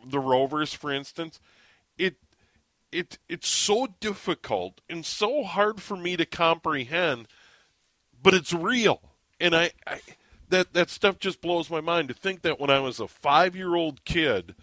the 0.05 0.19
rovers, 0.19 0.73
for 0.73 0.91
instance, 0.91 1.39
it 1.97 2.17
it 2.91 3.17
it's 3.27 3.47
so 3.47 3.87
difficult 3.99 4.81
and 4.89 5.05
so 5.05 5.43
hard 5.43 5.81
for 5.81 5.97
me 5.97 6.15
to 6.17 6.25
comprehend, 6.25 7.27
but 8.21 8.33
it's 8.33 8.53
real, 8.53 9.01
and 9.39 9.55
I, 9.55 9.71
I 9.87 10.01
that 10.51 10.73
that 10.73 10.89
stuff 10.89 11.17
just 11.19 11.41
blows 11.41 11.69
my 11.69 11.81
mind 11.81 12.07
to 12.09 12.13
think 12.13 12.43
that 12.43 12.59
when 12.59 12.69
I 12.69 12.79
was 12.79 12.99
a 12.99 13.07
five 13.07 13.55
year 13.55 13.75
old 13.75 14.05
kid 14.05 14.55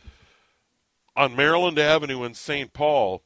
on 1.16 1.34
Maryland 1.34 1.78
Avenue 1.78 2.22
in 2.22 2.34
St. 2.34 2.72
Paul, 2.72 3.22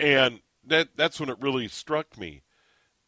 and 0.00 0.40
that 0.64 0.88
that's 0.96 1.20
when 1.20 1.28
it 1.28 1.40
really 1.40 1.68
struck 1.68 2.18
me, 2.18 2.42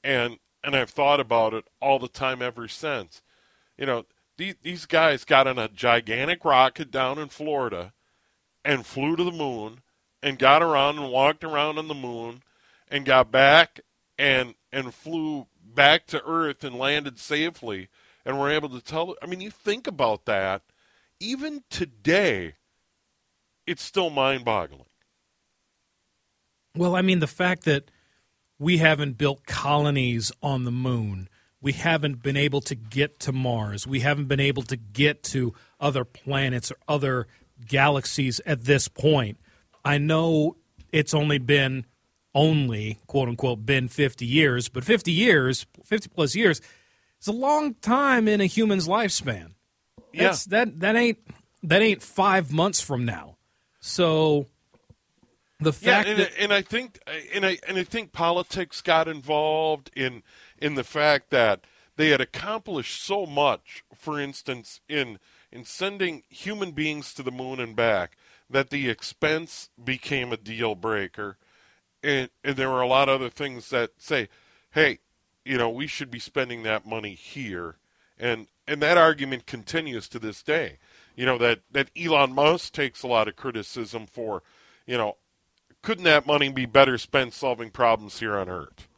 and 0.05 0.39
and 0.63 0.77
I've 0.77 0.91
thought 0.91 1.21
about 1.21 1.53
it 1.53 1.65
all 1.81 1.99
the 1.99 2.09
time 2.09 2.41
ever 2.41 2.69
since. 2.69 3.21
You 3.77 3.87
know, 3.87 4.05
these 4.37 4.55
these 4.63 4.87
guys 4.87 5.25
got 5.25 5.47
on 5.47 5.59
a 5.59 5.69
gigantic 5.69 6.45
rocket 6.45 6.91
down 6.91 7.19
in 7.19 7.29
Florida, 7.29 7.93
and 8.65 8.87
flew 8.87 9.17
to 9.17 9.25
the 9.25 9.33
moon, 9.33 9.81
and 10.23 10.39
got 10.39 10.63
around 10.63 10.99
and 10.99 11.11
walked 11.11 11.43
around 11.43 11.79
on 11.79 11.89
the 11.89 11.95
moon, 11.95 12.43
and 12.89 13.05
got 13.05 13.33
back 13.33 13.81
and 14.19 14.55
and 14.73 14.95
flew 14.95 15.47
back 15.75 16.07
to 16.07 16.23
Earth 16.25 16.65
and 16.65 16.77
landed 16.77 17.19
safely 17.19 17.89
and 18.25 18.39
were 18.39 18.51
able 18.51 18.69
to 18.71 18.81
tell. 18.81 19.15
I 19.23 19.27
mean, 19.27 19.41
you 19.41 19.51
think 19.51 19.87
about 19.87 20.25
that. 20.27 20.63
Even 21.21 21.63
today, 21.71 22.55
it's 23.67 23.83
still 23.83 24.11
mind 24.11 24.45
boggling. 24.45 24.87
Well, 26.77 26.97
I 26.97 27.03
mean, 27.03 27.21
the 27.21 27.27
fact 27.27 27.65
that 27.65 27.91
we 28.59 28.79
haven't 28.79 29.17
built 29.17 29.47
colonies 29.47 30.33
on 30.43 30.65
the 30.65 30.73
moon, 30.73 31.29
we 31.61 31.73
haven't 31.73 32.23
been 32.23 32.37
able 32.37 32.61
to 32.63 32.75
get 32.75 33.21
to 33.21 33.33
Mars, 33.33 33.87
we 33.87 34.01
haven't 34.01 34.27
been 34.27 34.41
able 34.41 34.63
to 34.65 34.77
get 34.77 35.23
to 35.25 35.55
other 35.81 36.05
planets 36.05 36.71
or 36.71 36.77
other 36.89 37.27
galaxies 37.67 38.41
at 38.45 38.65
this 38.65 38.89
point. 38.89 39.39
I 39.85 39.99
know 39.99 40.57
it's 40.93 41.15
only 41.15 41.39
been 41.39 41.87
only 42.35 42.99
quote 43.07 43.29
unquote 43.29 43.65
been 43.65 43.89
50 43.89 44.27
years, 44.27 44.69
but 44.69 44.85
50 44.85 45.13
years, 45.13 45.67
50 45.85 46.09
plus 46.09 46.35
years, 46.35 46.61
is 47.21 47.29
a 47.29 47.33
long 47.33 47.75
time 47.75 48.29
in 48.29 48.41
a 48.41 48.47
human's 48.47 48.89
lifespan. 48.89 49.53
Yes, 50.13 50.47
yeah. 50.51 50.65
that 50.65 50.81
that 50.81 50.97
ain't 50.97 51.19
that 51.63 51.83
ain't 51.83 52.03
five 52.03 52.53
months 52.53 52.81
from 52.81 53.05
now. 53.05 53.37
So 53.81 54.47
the 55.61 55.73
fact 55.73 56.07
yeah, 56.07 56.13
and, 56.13 56.21
that 56.21 56.33
and 56.39 56.53
I 56.53 56.63
think 56.63 56.99
and 57.35 57.45
I 57.45 57.59
and 57.67 57.79
I 57.79 57.85
think 57.85 58.13
politics 58.13 58.81
got 58.81 59.09
involved 59.09 59.91
in 59.95 60.23
in 60.59 60.75
the 60.75 60.85
fact 60.85 61.31
that 61.31 61.65
they 61.97 62.09
had 62.11 62.21
accomplished 62.21 63.03
so 63.03 63.27
much, 63.27 63.85
for 63.95 64.21
instance, 64.21 64.81
in 64.89 65.19
in 65.51 65.65
sending 65.65 66.23
human 66.29 66.73
beings 66.73 67.15
to 67.15 67.23
the 67.23 67.31
moon 67.31 67.61
and 67.61 67.77
back, 67.77 68.17
that 68.51 68.71
the 68.71 68.89
expense 68.89 69.71
became 69.83 70.33
a 70.33 70.37
deal 70.37 70.75
breaker. 70.75 71.39
And, 72.05 72.29
and 72.45 72.57
there 72.57 72.71
were 72.71 72.83
a 72.83 72.87
lot 72.87 73.09
of 73.09 73.21
other 73.21 73.31
things 73.31 73.71
that 73.71 73.93
say, 73.99 74.29
hey, 74.73 74.99
you 75.45 75.59
know, 75.59 75.71
we 75.71 75.87
should 75.87 76.11
be 76.11 76.19
spending 76.19 76.63
that 76.63 76.87
money 76.87 77.15
here. 77.15 77.77
And 78.19 78.47
and 78.67 78.81
that 78.81 78.97
argument 78.97 79.47
continues 79.47 80.09
to 80.09 80.19
this 80.19 80.43
day. 80.43 80.79
You 81.17 81.27
know, 81.27 81.39
that, 81.39 81.61
that 81.71 81.91
Elon 81.97 82.35
Musk 82.35 82.73
takes 82.73 83.03
a 83.03 83.09
lot 83.09 83.29
of 83.29 83.37
criticism 83.37 84.07
for, 84.07 84.43
you 84.87 84.97
know, 84.97 85.17
couldn't 85.83 86.05
that 86.05 86.27
money 86.27 86.49
be 86.49 86.67
better 86.67 86.97
spent 86.99 87.35
solving 87.35 87.71
problems 87.71 88.21
here 88.21 88.37
on 88.37 88.49
Earth? 88.49 88.89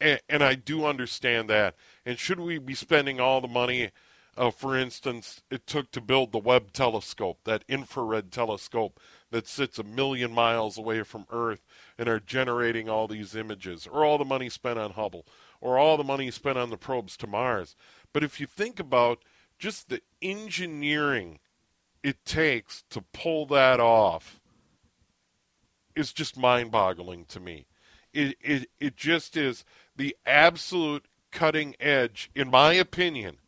And, 0.00 0.20
and 0.28 0.42
I 0.42 0.54
do 0.54 0.84
understand 0.84 1.48
that. 1.48 1.76
And 2.04 2.18
should 2.18 2.40
we 2.40 2.58
be 2.58 2.74
spending 2.74 3.20
all 3.20 3.40
the 3.40 3.48
money, 3.48 3.90
uh, 4.36 4.50
for 4.50 4.76
instance, 4.76 5.40
it 5.50 5.66
took 5.66 5.92
to 5.92 6.00
build 6.00 6.32
the 6.32 6.38
Webb 6.38 6.72
telescope, 6.72 7.38
that 7.44 7.64
infrared 7.68 8.32
telescope 8.32 9.00
that 9.30 9.46
sits 9.46 9.78
a 9.78 9.84
million 9.84 10.32
miles 10.32 10.78
away 10.78 11.02
from 11.02 11.26
Earth 11.30 11.64
and 11.98 12.08
are 12.08 12.20
generating 12.20 12.88
all 12.88 13.08
these 13.08 13.34
images, 13.34 13.86
or 13.86 14.04
all 14.04 14.18
the 14.18 14.24
money 14.24 14.48
spent 14.48 14.78
on 14.78 14.92
Hubble, 14.92 15.26
or 15.60 15.78
all 15.78 15.96
the 15.96 16.04
money 16.04 16.30
spent 16.30 16.58
on 16.58 16.70
the 16.70 16.76
probes 16.76 17.16
to 17.18 17.26
Mars? 17.26 17.76
But 18.12 18.22
if 18.22 18.40
you 18.40 18.46
think 18.46 18.78
about 18.78 19.18
just 19.58 19.88
the 19.88 20.02
engineering 20.22 21.40
it 22.02 22.24
takes 22.24 22.84
to 22.90 23.00
pull 23.00 23.46
that 23.46 23.80
off, 23.80 24.40
is 25.96 26.12
just 26.12 26.36
mind 26.36 26.70
boggling 26.70 27.24
to 27.24 27.40
me. 27.40 27.66
It, 28.12 28.36
it, 28.40 28.70
it 28.78 28.96
just 28.96 29.36
is 29.36 29.64
the 29.96 30.16
absolute 30.24 31.06
cutting 31.32 31.74
edge, 31.80 32.30
in 32.34 32.50
my 32.50 32.74
opinion, 32.74 33.38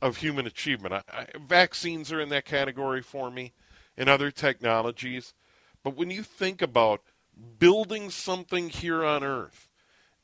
of 0.00 0.18
human 0.18 0.46
achievement. 0.46 0.94
I, 0.94 1.02
I, 1.12 1.26
vaccines 1.38 2.10
are 2.10 2.20
in 2.20 2.30
that 2.30 2.44
category 2.46 3.02
for 3.02 3.30
me 3.30 3.52
and 3.96 4.08
other 4.08 4.30
technologies. 4.30 5.34
But 5.82 5.96
when 5.96 6.10
you 6.10 6.22
think 6.22 6.62
about 6.62 7.02
building 7.58 8.10
something 8.10 8.68
here 8.68 9.04
on 9.04 9.22
Earth, 9.22 9.68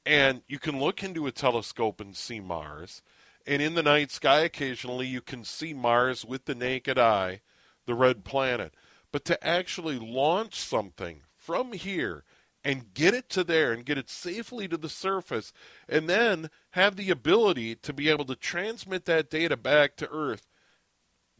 and 0.06 0.42
you 0.48 0.59
can 0.59 0.78
look 0.80 1.02
into 1.02 1.26
a 1.26 1.33
telescope 1.33 2.00
and 2.00 2.16
see 2.16 2.40
Mars, 2.40 3.02
and 3.46 3.61
in 3.61 3.74
the 3.74 3.83
night 3.83 4.11
sky 4.11 4.40
occasionally 4.40 5.06
you 5.06 5.20
can 5.20 5.44
see 5.44 5.74
Mars 5.74 6.24
with 6.24 6.44
the 6.44 6.54
naked 6.54 6.98
eye, 6.98 7.40
the 7.87 7.94
red 7.94 8.24
planet. 8.24 8.74
But 9.12 9.24
to 9.26 9.46
actually 9.46 9.98
launch 9.98 10.54
something 10.54 11.22
from 11.37 11.72
here 11.72 12.24
and 12.64 12.92
get 12.94 13.14
it 13.14 13.28
to 13.30 13.44
there 13.44 13.72
and 13.72 13.85
get 13.85 13.98
it 13.98 14.11
safely 14.11 14.68
to 14.68 14.76
the 14.76 14.88
surface 14.88 15.52
and 15.88 16.09
then 16.09 16.50
have 16.70 16.96
the 16.96 17.11
ability 17.11 17.74
to 17.74 17.92
be 17.92 18.09
able 18.09 18.24
to 18.26 18.37
transmit 18.37 19.06
that 19.06 19.30
data 19.30 19.56
back 19.56 19.96
to 19.96 20.11
earth 20.11 20.46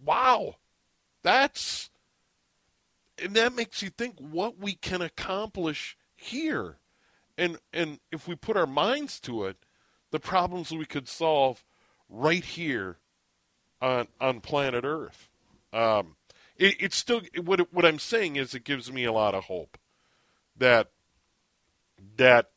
wow 0.03 0.55
that's 1.23 1.89
and 3.23 3.35
that 3.35 3.55
makes 3.55 3.83
you 3.83 3.91
think 3.91 4.17
what 4.19 4.59
we 4.59 4.75
can 4.75 5.03
accomplish 5.03 5.97
here 6.15 6.79
and 7.39 7.59
and 7.73 7.99
if 8.13 8.29
we 8.29 8.35
put 8.35 8.57
our 8.57 8.67
minds 8.67 9.21
to 9.21 9.45
it 9.45 9.57
the 10.11 10.21
problems 10.21 10.71
we 10.71 10.87
could 10.87 11.09
solve 11.09 11.65
right 12.09 12.45
here 12.45 12.99
on 13.81 14.07
on 14.21 14.41
planet 14.41 14.85
earth 14.85 15.29
um, 15.73 16.17
it, 16.57 16.77
it's 16.81 16.97
still 16.97 17.23
what 17.43 17.73
what 17.73 17.85
i'm 17.85 17.99
saying 17.99 18.37
is 18.37 18.55
it 18.55 18.65
gives 18.65 18.93
me 18.93 19.05
a 19.05 19.13
lot 19.13 19.35
of 19.35 19.45
hope 19.45 19.79
that 20.57 20.91
that 22.17 22.51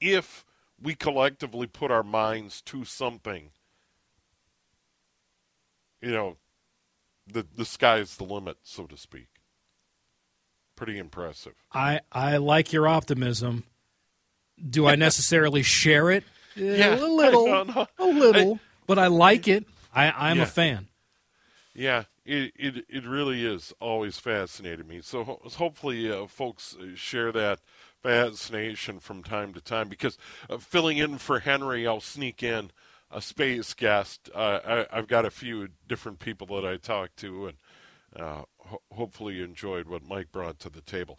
if 0.00 0.44
we 0.80 0.94
collectively 0.94 1.66
put 1.66 1.90
our 1.90 2.02
minds 2.02 2.60
to 2.62 2.84
something, 2.84 3.50
you 6.00 6.10
know, 6.10 6.36
the 7.26 7.46
the 7.56 7.64
sky's 7.64 8.16
the 8.16 8.24
limit, 8.24 8.58
so 8.62 8.84
to 8.86 8.96
speak. 8.96 9.28
Pretty 10.76 10.98
impressive. 10.98 11.54
I 11.72 12.00
I 12.12 12.36
like 12.36 12.72
your 12.72 12.86
optimism. 12.86 13.64
Do 14.68 14.86
I 14.86 14.94
necessarily 14.94 15.62
share 15.64 16.10
it? 16.10 16.24
Yeah, 16.54 16.96
a 16.96 17.04
little, 17.04 17.46
a 17.98 18.04
little, 18.04 18.54
I, 18.54 18.60
but 18.86 18.98
I 18.98 19.08
like 19.08 19.48
it. 19.48 19.64
I 19.94 20.10
I'm 20.10 20.38
yeah. 20.38 20.42
a 20.42 20.46
fan. 20.46 20.88
Yeah, 21.74 22.04
it, 22.24 22.52
it 22.56 22.84
it 22.88 23.06
really 23.06 23.44
is 23.44 23.72
always 23.80 24.18
fascinated 24.18 24.86
me. 24.86 25.00
So 25.02 25.24
ho- 25.24 25.40
hopefully, 25.56 26.10
uh, 26.10 26.26
folks 26.26 26.76
share 26.94 27.32
that 27.32 27.60
fascination 28.02 29.00
from 29.00 29.22
time 29.22 29.52
to 29.54 29.60
time 29.60 29.88
because 29.88 30.16
uh, 30.48 30.58
filling 30.58 30.98
in 30.98 31.18
for 31.18 31.40
Henry, 31.40 31.86
I'll 31.86 32.00
sneak 32.00 32.42
in 32.42 32.70
a 33.10 33.20
space 33.20 33.74
guest. 33.74 34.30
Uh, 34.34 34.86
I, 34.90 34.96
have 34.96 35.08
got 35.08 35.24
a 35.24 35.30
few 35.30 35.68
different 35.88 36.18
people 36.18 36.46
that 36.48 36.66
I 36.66 36.76
talk 36.76 37.14
to, 37.16 37.46
and 37.46 37.56
uh, 38.18 38.42
ho- 38.58 38.82
hopefully 38.92 39.34
you 39.34 39.44
enjoyed 39.44 39.88
what 39.88 40.02
Mike 40.06 40.32
brought 40.32 40.58
to 40.60 40.70
the 40.70 40.80
table. 40.80 41.18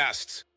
podcasts. 0.00 0.49